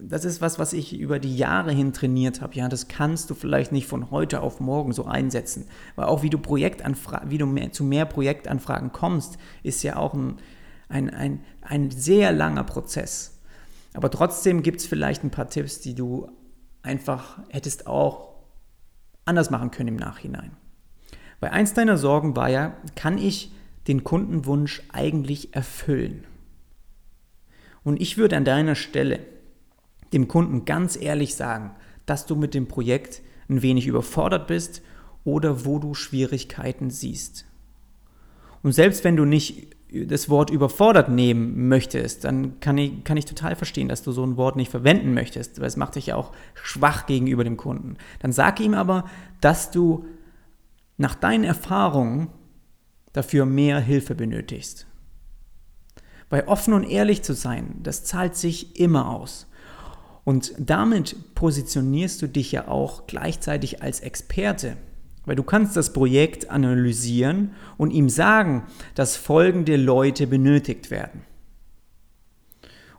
das 0.00 0.24
ist 0.24 0.40
was, 0.40 0.58
was 0.58 0.72
ich 0.72 0.98
über 0.98 1.20
die 1.20 1.36
Jahre 1.36 1.70
hin 1.70 1.92
trainiert 1.92 2.40
habe. 2.40 2.56
Ja, 2.56 2.68
das 2.68 2.88
kannst 2.88 3.30
du 3.30 3.34
vielleicht 3.34 3.70
nicht 3.70 3.86
von 3.86 4.10
heute 4.10 4.40
auf 4.40 4.58
morgen 4.58 4.92
so 4.92 5.04
einsetzen. 5.04 5.66
Weil 5.94 6.06
auch 6.06 6.24
wie 6.24 6.30
du 6.30 6.38
Projektanfragen, 6.38 7.30
wie 7.30 7.38
du 7.38 7.46
mehr, 7.46 7.70
zu 7.70 7.84
mehr 7.84 8.04
Projektanfragen 8.04 8.90
kommst, 8.90 9.38
ist 9.62 9.84
ja 9.84 9.96
auch 9.96 10.14
ein, 10.14 10.38
ein, 10.88 11.10
ein, 11.10 11.44
ein 11.62 11.92
sehr 11.92 12.32
langer 12.32 12.64
Prozess. 12.64 13.38
Aber 13.94 14.10
trotzdem 14.10 14.64
gibt 14.64 14.80
es 14.80 14.86
vielleicht 14.86 15.22
ein 15.22 15.30
paar 15.30 15.48
Tipps, 15.48 15.80
die 15.80 15.94
du 15.94 16.28
einfach 16.82 17.38
hättest 17.48 17.86
auch 17.86 18.31
anders 19.24 19.50
machen 19.50 19.70
können 19.70 19.88
im 19.88 19.96
Nachhinein. 19.96 20.52
Weil 21.40 21.50
eins 21.50 21.74
deiner 21.74 21.96
Sorgen 21.96 22.36
war 22.36 22.48
ja, 22.48 22.76
kann 22.94 23.18
ich 23.18 23.52
den 23.88 24.04
Kundenwunsch 24.04 24.82
eigentlich 24.92 25.54
erfüllen? 25.54 26.24
Und 27.84 28.00
ich 28.00 28.16
würde 28.16 28.36
an 28.36 28.44
deiner 28.44 28.74
Stelle 28.74 29.20
dem 30.12 30.28
Kunden 30.28 30.64
ganz 30.64 30.96
ehrlich 30.96 31.34
sagen, 31.34 31.72
dass 32.06 32.26
du 32.26 32.36
mit 32.36 32.54
dem 32.54 32.68
Projekt 32.68 33.22
ein 33.48 33.62
wenig 33.62 33.86
überfordert 33.86 34.46
bist 34.46 34.82
oder 35.24 35.64
wo 35.64 35.78
du 35.78 35.94
Schwierigkeiten 35.94 36.90
siehst. 36.90 37.46
Und 38.62 38.72
selbst 38.72 39.04
wenn 39.04 39.16
du 39.16 39.24
nicht 39.24 39.74
das 39.92 40.28
Wort 40.28 40.50
überfordert 40.50 41.08
nehmen 41.08 41.68
möchtest, 41.68 42.24
dann 42.24 42.60
kann 42.60 42.78
ich, 42.78 43.04
kann 43.04 43.16
ich 43.16 43.26
total 43.26 43.56
verstehen, 43.56 43.88
dass 43.88 44.02
du 44.02 44.12
so 44.12 44.24
ein 44.24 44.36
Wort 44.36 44.56
nicht 44.56 44.70
verwenden 44.70 45.14
möchtest, 45.14 45.60
weil 45.60 45.66
es 45.66 45.76
macht 45.76 45.96
dich 45.96 46.06
ja 46.06 46.16
auch 46.16 46.32
schwach 46.54 47.06
gegenüber 47.06 47.44
dem 47.44 47.56
Kunden. 47.56 47.96
Dann 48.20 48.32
sag 48.32 48.60
ihm 48.60 48.74
aber, 48.74 49.04
dass 49.40 49.70
du 49.70 50.06
nach 50.96 51.14
deinen 51.14 51.44
Erfahrungen 51.44 52.28
dafür 53.12 53.44
mehr 53.44 53.80
Hilfe 53.80 54.14
benötigst. 54.14 54.86
Weil 56.30 56.44
offen 56.44 56.72
und 56.72 56.84
ehrlich 56.84 57.22
zu 57.22 57.34
sein, 57.34 57.80
das 57.82 58.04
zahlt 58.04 58.36
sich 58.36 58.80
immer 58.80 59.10
aus. 59.10 59.46
Und 60.24 60.54
damit 60.58 61.34
positionierst 61.34 62.22
du 62.22 62.28
dich 62.28 62.52
ja 62.52 62.68
auch 62.68 63.06
gleichzeitig 63.06 63.82
als 63.82 64.00
Experte, 64.00 64.76
weil 65.24 65.36
du 65.36 65.42
kannst 65.42 65.76
das 65.76 65.92
Projekt 65.92 66.50
analysieren 66.50 67.52
und 67.76 67.90
ihm 67.92 68.08
sagen, 68.08 68.64
dass 68.94 69.16
folgende 69.16 69.76
Leute 69.76 70.26
benötigt 70.26 70.90
werden. 70.90 71.22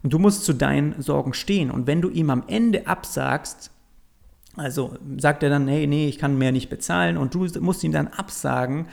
Und 0.04 0.12
du 0.14 0.20
musst 0.20 0.44
zu 0.44 0.54
deinen 0.54 1.02
Sorgen 1.02 1.34
stehen. 1.34 1.72
Und 1.72 1.88
wenn 1.88 2.02
du 2.02 2.10
ihm 2.10 2.30
am 2.30 2.44
Ende 2.48 2.88
absagst, 2.88 3.72
also 4.56 4.98
sagt 5.18 5.44
er 5.44 5.50
dann, 5.50 5.68
hey, 5.68 5.88
nee, 5.88 6.08
ich 6.08 6.20
kann 6.20 6.38
mehr 6.38 6.52
nicht 6.52 6.70
bezahlen 6.70 7.18
und 7.18 7.34
du 7.34 7.48
musst 7.62 7.84
ihm 7.84 7.92
dann 7.92 8.08
absagen, 8.08 8.88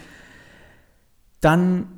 dann 1.40 1.88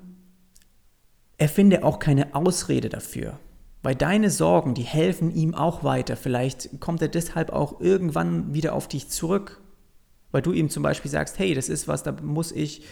erfinde 1.39 1.85
auch 1.85 1.99
keine 1.99 2.35
Ausrede 2.35 2.89
dafür. 2.89 3.39
Weil 3.83 3.97
deine 3.97 4.31
Sorgen, 4.31 4.75
die 4.75 4.83
helfen 4.83 5.35
ihm 5.35 5.55
auch 5.55 5.83
weiter. 5.83 6.17
Vielleicht 6.17 6.81
kommt 6.81 7.03
er 7.03 7.09
deshalb 7.09 7.51
auch 7.51 7.81
irgendwann 7.81 8.55
wieder 8.55 8.75
auf 8.75 8.87
dich 8.87 9.09
zurück. 9.09 9.62
Weil 10.33 10.43
du 10.43 10.53
ihm 10.53 10.71
zum 10.71 10.83
Beispiel 10.83 11.11
sagst, 11.11 11.39
hey, 11.39 11.55
das 11.55 11.69
ist 11.69 11.87
was, 11.87 12.03
da 12.03 12.13
muss 12.23 12.51
ich, 12.51 12.83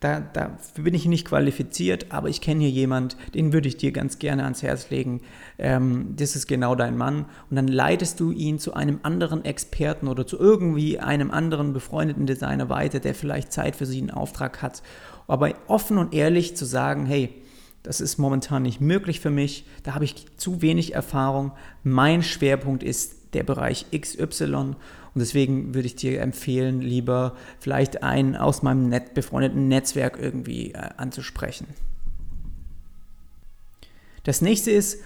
da, 0.00 0.20
da 0.20 0.58
bin 0.74 0.94
ich 0.94 1.06
nicht 1.06 1.26
qualifiziert, 1.26 2.06
aber 2.10 2.28
ich 2.28 2.40
kenne 2.40 2.64
hier 2.64 2.70
jemand, 2.70 3.16
den 3.34 3.52
würde 3.52 3.68
ich 3.68 3.76
dir 3.76 3.92
ganz 3.92 4.18
gerne 4.18 4.44
ans 4.44 4.62
Herz 4.62 4.90
legen. 4.90 5.22
Ähm, 5.58 6.14
das 6.16 6.36
ist 6.36 6.46
genau 6.46 6.74
dein 6.74 6.96
Mann. 6.96 7.26
Und 7.50 7.56
dann 7.56 7.68
leitest 7.68 8.20
du 8.20 8.30
ihn 8.30 8.58
zu 8.58 8.74
einem 8.74 9.00
anderen 9.02 9.44
Experten 9.44 10.08
oder 10.08 10.26
zu 10.26 10.38
irgendwie 10.38 10.98
einem 10.98 11.30
anderen 11.30 11.72
befreundeten 11.72 12.26
Designer 12.26 12.68
weiter, 12.68 13.00
der 13.00 13.14
vielleicht 13.14 13.52
Zeit 13.52 13.76
für 13.76 13.86
sie 13.86 13.98
einen 13.98 14.10
Auftrag 14.10 14.60
hat. 14.62 14.82
Aber 15.28 15.52
offen 15.66 15.98
und 15.98 16.12
ehrlich 16.14 16.56
zu 16.56 16.64
sagen, 16.64 17.06
hey, 17.06 17.30
das 17.82 18.00
ist 18.00 18.18
momentan 18.18 18.64
nicht 18.64 18.80
möglich 18.80 19.20
für 19.20 19.30
mich. 19.30 19.64
Da 19.84 19.94
habe 19.94 20.04
ich 20.04 20.26
zu 20.36 20.60
wenig 20.60 20.94
Erfahrung. 20.94 21.52
Mein 21.84 22.22
Schwerpunkt 22.22 22.82
ist 22.82 23.32
der 23.32 23.44
Bereich 23.44 23.86
XY 23.96 24.74
und 25.16 25.20
deswegen 25.20 25.74
würde 25.74 25.86
ich 25.86 25.96
dir 25.96 26.20
empfehlen, 26.20 26.82
lieber 26.82 27.34
vielleicht 27.58 28.02
einen 28.02 28.36
aus 28.36 28.62
meinem 28.62 28.90
net 28.90 29.14
befreundeten 29.14 29.66
Netzwerk 29.66 30.18
irgendwie 30.20 30.72
äh, 30.72 30.90
anzusprechen. 30.98 31.68
Das 34.24 34.42
nächste 34.42 34.72
ist, 34.72 35.02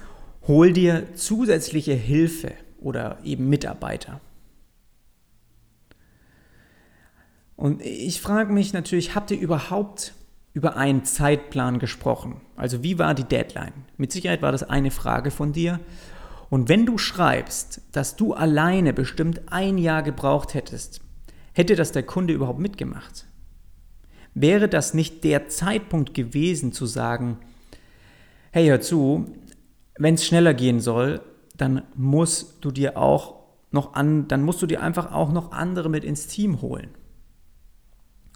hol 0.49 0.73
dir 0.73 1.15
zusätzliche 1.15 1.93
Hilfe 1.93 2.51
oder 2.81 3.21
eben 3.23 3.49
Mitarbeiter. 3.49 4.21
Und 7.55 7.81
ich 7.81 8.21
frage 8.21 8.53
mich 8.53 8.73
natürlich, 8.73 9.15
habt 9.15 9.31
ihr 9.31 9.39
überhaupt 9.39 10.15
über 10.55 10.77
einen 10.77 11.05
Zeitplan 11.05 11.79
gesprochen. 11.79 12.41
Also 12.57 12.83
wie 12.83 12.99
war 12.99 13.15
die 13.15 13.23
Deadline? 13.23 13.85
Mit 13.97 14.11
Sicherheit 14.11 14.43
war 14.43 14.51
das 14.51 14.65
eine 14.65 14.91
Frage 14.91 15.31
von 15.31 15.53
dir. 15.53 15.79
Und 16.51 16.69
wenn 16.69 16.85
du 16.85 16.99
schreibst, 16.99 17.81
dass 17.93 18.17
du 18.17 18.35
alleine 18.35 18.93
bestimmt 18.93 19.53
ein 19.53 19.79
Jahr 19.79 20.03
gebraucht 20.03 20.53
hättest, 20.53 21.01
hätte 21.53 21.77
das 21.77 21.93
der 21.93 22.03
Kunde 22.03 22.35
überhaupt 22.35 22.59
mitgemacht? 22.59 23.27
Wäre 24.35 24.69
das 24.69 24.93
nicht 24.93 25.25
der 25.25 25.49
Zeitpunkt 25.49 26.13
gewesen 26.13 26.73
zu 26.73 26.87
sagen, 26.87 27.39
hey, 28.51 28.67
hör 28.67 28.81
zu, 28.81 29.27
wenn 29.97 30.15
es 30.15 30.27
schneller 30.27 30.53
gehen 30.53 30.81
soll, 30.81 31.21
dann 31.57 31.83
musst 31.95 32.65
du 32.65 32.73
dir 32.73 32.97
auch 32.97 33.37
noch 33.71 33.95
an, 33.95 34.27
dann 34.27 34.43
musst 34.43 34.61
du 34.61 34.67
dir 34.67 34.83
einfach 34.83 35.13
auch 35.13 35.33
noch 35.33 35.53
andere 35.53 35.89
mit 35.89 36.03
ins 36.03 36.27
Team 36.27 36.61
holen. 36.61 36.89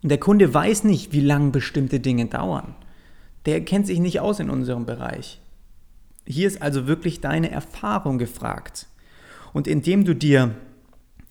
Und 0.03 0.11
der 0.11 0.19
Kunde 0.19 0.53
weiß 0.53 0.85
nicht, 0.85 1.13
wie 1.13 1.21
lange 1.21 1.51
bestimmte 1.51 1.99
Dinge 1.99 2.27
dauern. 2.27 2.77
Der 3.47 3.65
kennt 3.65 3.87
sich 3.87 3.99
nicht 3.99 4.21
aus 4.21 4.39
in 4.39 4.51
unserem 4.51 4.87
Bereich. 4.87 5.41
Hier 6.27 6.47
ist 6.47 6.63
also 6.63 6.87
wirklich 6.87 7.21
deine 7.21 7.51
Erfahrung 7.51 8.19
gefragt. 8.19 8.87
Und 9.53 9.67
indem 9.67 10.05
du 10.05 10.15
dir 10.15 10.55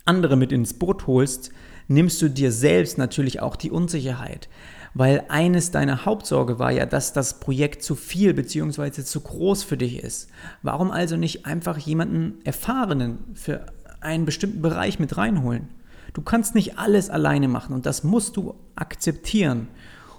andere 0.05 0.35
mit 0.35 0.51
ins 0.51 0.73
Boot 0.73 1.07
holst, 1.07 1.51
nimmst 1.87 2.21
du 2.21 2.29
dir 2.29 2.51
selbst 2.51 2.97
natürlich 2.97 3.41
auch 3.41 3.55
die 3.55 3.71
Unsicherheit. 3.71 4.49
Weil 4.93 5.25
eines 5.29 5.71
deiner 5.71 6.05
Hauptsorge 6.05 6.59
war 6.59 6.71
ja, 6.71 6.85
dass 6.85 7.13
das 7.13 7.39
Projekt 7.39 7.81
zu 7.81 7.95
viel 7.95 8.33
bzw. 8.33 8.91
zu 9.03 9.21
groß 9.21 9.63
für 9.63 9.77
dich 9.77 10.03
ist. 10.03 10.29
Warum 10.61 10.91
also 10.91 11.17
nicht 11.17 11.45
einfach 11.45 11.77
jemanden 11.77 12.35
Erfahrenen 12.43 13.17
für 13.33 13.65
einen 14.01 14.25
bestimmten 14.25 14.61
Bereich 14.61 14.99
mit 14.99 15.17
reinholen? 15.17 15.69
Du 16.13 16.21
kannst 16.21 16.53
nicht 16.53 16.77
alles 16.77 17.09
alleine 17.09 17.47
machen 17.47 17.73
und 17.73 17.87
das 17.87 18.03
musst 18.03 18.37
du 18.37 18.53
akzeptieren. 18.75 19.67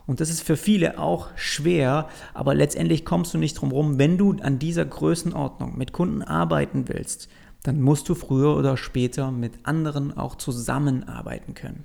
Und 0.07 0.21
das 0.21 0.29
ist 0.29 0.43
für 0.43 0.57
viele 0.57 0.99
auch 0.99 1.31
schwer, 1.37 2.09
aber 2.35 2.55
letztendlich 2.55 3.05
kommst 3.05 3.33
du 3.33 3.39
nicht 3.39 3.55
drum 3.55 3.73
rum, 3.73 3.99
wenn 3.99 4.19
du 4.19 4.33
an 4.43 4.59
dieser 4.59 4.85
Größenordnung 4.85 5.79
mit 5.79 5.93
Kunden 5.93 6.23
arbeiten 6.23 6.89
willst, 6.89 7.29
dann 7.63 7.81
musst 7.81 8.09
du 8.11 8.15
früher 8.15 8.57
oder 8.57 8.77
später 8.77 9.31
mit 9.31 9.53
anderen 9.63 10.15
auch 10.17 10.35
zusammenarbeiten 10.35 11.55
können. 11.55 11.85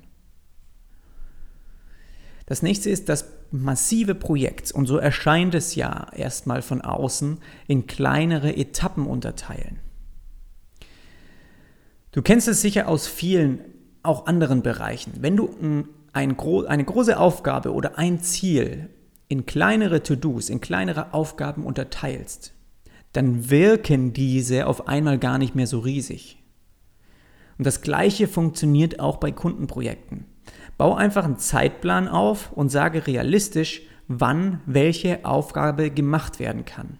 Das 2.44 2.62
nächste 2.62 2.90
ist 2.90 3.08
das 3.08 3.26
massive 3.50 4.14
Projekt, 4.14 4.72
und 4.72 4.86
so 4.86 4.98
erscheint 4.98 5.54
es 5.54 5.74
ja 5.74 6.08
erstmal 6.14 6.62
von 6.62 6.82
außen, 6.82 7.38
in 7.66 7.86
kleinere 7.86 8.54
Etappen 8.54 9.06
unterteilen. 9.06 9.78
Du 12.12 12.22
kennst 12.22 12.48
es 12.48 12.60
sicher 12.60 12.88
aus 12.88 13.06
vielen 13.06 13.60
auch 14.02 14.26
anderen 14.26 14.62
Bereichen. 14.62 15.12
Wenn 15.20 15.36
du 15.36 15.48
ein, 15.62 15.88
eine 16.12 16.34
große 16.34 17.18
Aufgabe 17.18 17.72
oder 17.72 17.98
ein 17.98 18.20
Ziel 18.20 18.90
in 19.28 19.46
kleinere 19.46 20.02
To-Dos, 20.02 20.50
in 20.50 20.60
kleinere 20.60 21.14
Aufgaben 21.14 21.64
unterteilst, 21.64 22.52
dann 23.12 23.50
wirken 23.50 24.12
diese 24.12 24.66
auf 24.66 24.88
einmal 24.88 25.18
gar 25.18 25.38
nicht 25.38 25.54
mehr 25.54 25.66
so 25.66 25.78
riesig. 25.78 26.42
Und 27.58 27.66
das 27.66 27.82
Gleiche 27.82 28.26
funktioniert 28.26 29.00
auch 29.00 29.18
bei 29.18 29.32
Kundenprojekten. 29.32 30.24
Bau 30.78 30.94
einfach 30.94 31.24
einen 31.24 31.38
Zeitplan 31.38 32.08
auf 32.08 32.52
und 32.52 32.70
sage 32.70 33.06
realistisch, 33.06 33.82
wann 34.08 34.60
welche 34.66 35.24
Aufgabe 35.24 35.90
gemacht 35.90 36.40
werden 36.40 36.64
kann. 36.64 36.98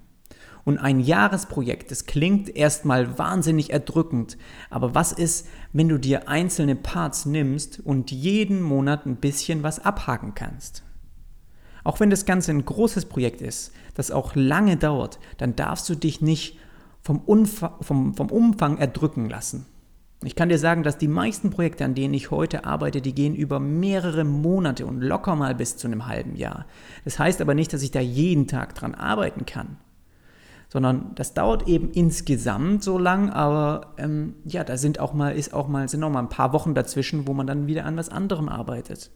Und 0.64 0.79
ein 0.79 1.01
Jahresprojekt, 1.01 1.90
das 1.90 2.07
klingt 2.07 2.55
erstmal 2.55 3.18
wahnsinnig 3.18 3.70
erdrückend, 3.70 4.37
aber 4.68 4.94
was 4.94 5.12
ist, 5.12 5.49
wenn 5.73 5.88
du 5.88 5.99
dir 5.99 6.29
einzelne 6.29 6.77
Parts 6.77 7.27
nimmst 7.27 7.81
und 7.81 8.11
jeden 8.11 8.61
Monat 8.61 9.07
ein 9.07 9.16
bisschen 9.16 9.62
was 9.62 9.85
abhaken 9.85 10.35
kannst? 10.35 10.83
Auch 11.83 11.99
wenn 11.99 12.11
das 12.11 12.27
Ganze 12.27 12.51
ein 12.51 12.64
großes 12.64 13.07
Projekt 13.07 13.40
ist, 13.40 13.73
das 13.94 14.11
auch 14.11 14.35
lange 14.35 14.77
dauert, 14.77 15.18
dann 15.38 15.57
darfst 15.57 15.88
du 15.88 15.94
dich 15.94 16.20
nicht 16.20 16.59
vom, 17.01 17.20
Umfang, 17.20 17.73
vom, 17.81 18.14
vom 18.14 18.31
Umfang 18.31 18.77
erdrücken 18.77 19.31
lassen. 19.31 19.64
Ich 20.23 20.35
kann 20.35 20.51
dir 20.51 20.59
sagen, 20.59 20.83
dass 20.83 20.99
die 20.99 21.09
meisten 21.09 21.49
Projekte, 21.49 21.87
an 21.87 21.94
denen 21.94 22.12
ich 22.12 22.31
heute 22.31 22.66
arbeite, 22.66 23.01
die 23.01 23.14
gehen 23.14 23.35
über 23.35 23.59
mehrere 23.59 24.25
Monate 24.25 24.85
und 24.85 25.01
locker 25.01 25.35
mal 25.35 25.55
bis 25.55 25.79
zu 25.79 25.87
einem 25.87 26.07
halben 26.07 26.37
Jahr. 26.37 26.66
Das 27.07 27.18
heißt 27.18 27.40
aber 27.40 27.55
nicht, 27.55 27.73
dass 27.73 27.81
ich 27.81 27.90
da 27.90 28.01
jeden 28.01 28.46
Tag 28.46 28.75
dran 28.75 28.94
arbeiten 28.94 29.46
kann 29.46 29.79
sondern 30.70 31.11
das 31.16 31.35
dauert 31.35 31.66
eben 31.66 31.90
insgesamt 31.90 32.85
so 32.85 32.96
lang, 32.96 33.28
aber 33.28 33.92
ähm, 33.98 34.37
ja, 34.44 34.62
da 34.62 34.76
sind 34.76 35.00
auch 35.00 35.12
mal, 35.12 35.37
ist 35.37 35.52
auch 35.52 35.66
mal, 35.66 35.88
sind 35.88 36.04
auch 36.04 36.11
mal 36.11 36.20
ein 36.20 36.28
paar 36.28 36.52
Wochen 36.52 36.74
dazwischen, 36.74 37.26
wo 37.26 37.35
man 37.35 37.48
dann 37.48 37.66
wieder 37.66 37.85
an 37.85 37.96
was 37.96 38.09
anderem 38.09 38.48
arbeitet. 38.48 39.11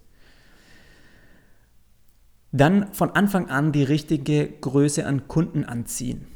Dann 2.51 2.93
von 2.93 3.13
Anfang 3.13 3.51
an 3.51 3.71
die 3.71 3.85
richtige 3.85 4.49
Größe 4.49 5.07
an 5.07 5.29
Kunden 5.29 5.65
anziehen. 5.65 6.27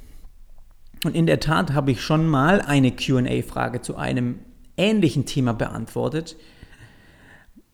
Und 1.05 1.17
in 1.17 1.27
der 1.27 1.41
Tat 1.41 1.73
habe 1.73 1.91
ich 1.91 2.01
schon 2.01 2.29
mal 2.29 2.61
eine 2.61 2.93
QA-Frage 2.93 3.83
zu 3.83 3.97
einem 3.97 4.39
ähnlichen 4.77 5.27
Thema 5.27 5.53
beantwortet, 5.53 6.37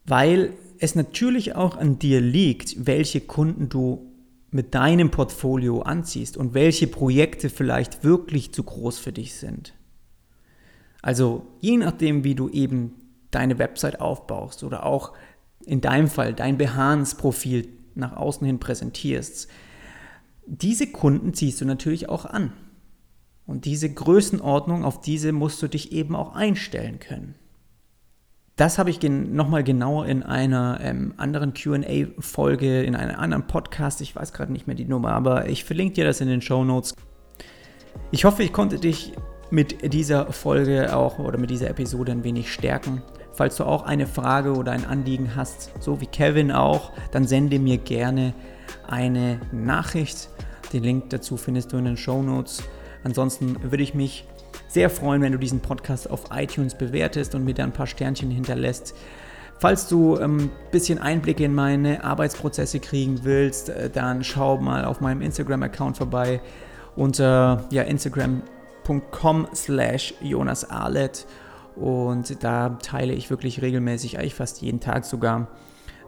weil 0.06 0.54
es 0.78 0.94
natürlich 0.94 1.54
auch 1.54 1.76
an 1.76 1.98
dir 1.98 2.22
liegt, 2.22 2.86
welche 2.86 3.20
Kunden 3.20 3.68
du 3.68 4.13
mit 4.54 4.72
deinem 4.72 5.10
Portfolio 5.10 5.82
anziehst 5.82 6.36
und 6.36 6.54
welche 6.54 6.86
Projekte 6.86 7.50
vielleicht 7.50 8.04
wirklich 8.04 8.54
zu 8.54 8.62
groß 8.62 9.00
für 9.00 9.10
dich 9.10 9.34
sind. 9.34 9.74
Also 11.02 11.44
je 11.60 11.76
nachdem, 11.76 12.22
wie 12.22 12.36
du 12.36 12.48
eben 12.48 12.92
deine 13.32 13.58
Website 13.58 14.00
aufbaust 14.00 14.62
oder 14.62 14.86
auch 14.86 15.12
in 15.66 15.80
deinem 15.80 16.06
Fall 16.06 16.34
dein 16.34 16.56
Behance-Profil 16.56 17.66
nach 17.96 18.16
außen 18.16 18.46
hin 18.46 18.60
präsentierst, 18.60 19.48
diese 20.46 20.86
Kunden 20.86 21.34
ziehst 21.34 21.60
du 21.60 21.64
natürlich 21.64 22.08
auch 22.08 22.24
an. 22.24 22.52
Und 23.46 23.64
diese 23.64 23.92
Größenordnung, 23.92 24.84
auf 24.84 25.00
diese 25.00 25.32
musst 25.32 25.60
du 25.62 25.68
dich 25.68 25.90
eben 25.90 26.14
auch 26.14 26.36
einstellen 26.36 27.00
können. 27.00 27.34
Das 28.56 28.78
habe 28.78 28.88
ich 28.88 29.00
gen 29.00 29.34
nochmal 29.34 29.64
genauer 29.64 30.06
in 30.06 30.22
einer 30.22 30.78
ähm, 30.80 31.14
anderen 31.16 31.54
QA-Folge, 31.54 32.84
in 32.84 32.94
einem 32.94 33.18
anderen 33.18 33.48
Podcast, 33.48 34.00
ich 34.00 34.14
weiß 34.14 34.32
gerade 34.32 34.52
nicht 34.52 34.68
mehr 34.68 34.76
die 34.76 34.84
Nummer, 34.84 35.12
aber 35.12 35.48
ich 35.48 35.64
verlinke 35.64 35.94
dir 35.94 36.04
das 36.04 36.20
in 36.20 36.28
den 36.28 36.40
Show 36.40 36.62
Notes. 36.64 36.94
Ich 38.12 38.24
hoffe, 38.24 38.44
ich 38.44 38.52
konnte 38.52 38.78
dich 38.78 39.12
mit 39.50 39.92
dieser 39.92 40.32
Folge 40.32 40.94
auch 40.94 41.18
oder 41.18 41.36
mit 41.36 41.50
dieser 41.50 41.68
Episode 41.68 42.12
ein 42.12 42.22
wenig 42.22 42.52
stärken. 42.52 43.02
Falls 43.32 43.56
du 43.56 43.64
auch 43.64 43.82
eine 43.82 44.06
Frage 44.06 44.52
oder 44.52 44.70
ein 44.70 44.84
Anliegen 44.84 45.34
hast, 45.34 45.72
so 45.80 46.00
wie 46.00 46.06
Kevin 46.06 46.52
auch, 46.52 46.92
dann 47.10 47.26
sende 47.26 47.58
mir 47.58 47.78
gerne 47.78 48.34
eine 48.86 49.40
Nachricht. 49.50 50.28
Den 50.72 50.84
Link 50.84 51.10
dazu 51.10 51.36
findest 51.36 51.72
du 51.72 51.76
in 51.78 51.86
den 51.86 51.96
Show 51.96 52.22
Notes. 52.22 52.62
Ansonsten 53.02 53.56
würde 53.64 53.82
ich 53.82 53.94
mich 53.94 54.28
sehr 54.74 54.90
freuen, 54.90 55.22
wenn 55.22 55.32
du 55.32 55.38
diesen 55.38 55.60
Podcast 55.60 56.10
auf 56.10 56.24
iTunes 56.32 56.74
bewertest 56.74 57.36
und 57.36 57.44
mir 57.44 57.54
da 57.54 57.62
ein 57.62 57.72
paar 57.72 57.86
Sternchen 57.86 58.30
hinterlässt. 58.30 58.94
Falls 59.60 59.86
du 59.86 60.16
ein 60.16 60.40
ähm, 60.40 60.50
bisschen 60.72 60.98
Einblicke 60.98 61.44
in 61.44 61.54
meine 61.54 62.02
Arbeitsprozesse 62.02 62.80
kriegen 62.80 63.20
willst, 63.22 63.68
äh, 63.68 63.88
dann 63.88 64.24
schau 64.24 64.58
mal 64.58 64.84
auf 64.84 65.00
meinem 65.00 65.22
Instagram-Account 65.22 65.96
vorbei 65.96 66.40
unter 66.96 67.64
ja, 67.70 67.82
instagram.com 67.84 69.46
slash 69.54 70.14
Jonas 70.20 70.66
und 71.76 72.42
da 72.42 72.70
teile 72.82 73.14
ich 73.14 73.30
wirklich 73.30 73.62
regelmäßig, 73.62 74.18
eigentlich 74.18 74.34
fast 74.34 74.60
jeden 74.60 74.80
Tag 74.80 75.04
sogar, 75.04 75.48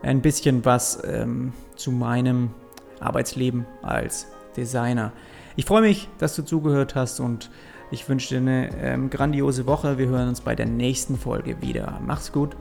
ein 0.02 0.22
bisschen 0.22 0.64
was 0.64 1.02
ähm, 1.04 1.52
zu 1.76 1.92
meinem 1.92 2.50
Arbeitsleben 2.98 3.64
als 3.82 4.26
Designer. 4.56 5.12
Ich 5.54 5.64
freue 5.64 5.82
mich, 5.82 6.08
dass 6.18 6.34
du 6.34 6.42
zugehört 6.42 6.96
hast 6.96 7.20
und 7.20 7.48
ich 7.90 8.08
wünsche 8.08 8.28
dir 8.28 8.38
eine 8.38 8.70
ähm, 8.82 9.10
grandiose 9.10 9.66
Woche. 9.66 9.98
Wir 9.98 10.08
hören 10.08 10.28
uns 10.28 10.40
bei 10.40 10.54
der 10.54 10.66
nächsten 10.66 11.16
Folge 11.16 11.60
wieder. 11.60 12.00
Mach's 12.04 12.32
gut. 12.32 12.56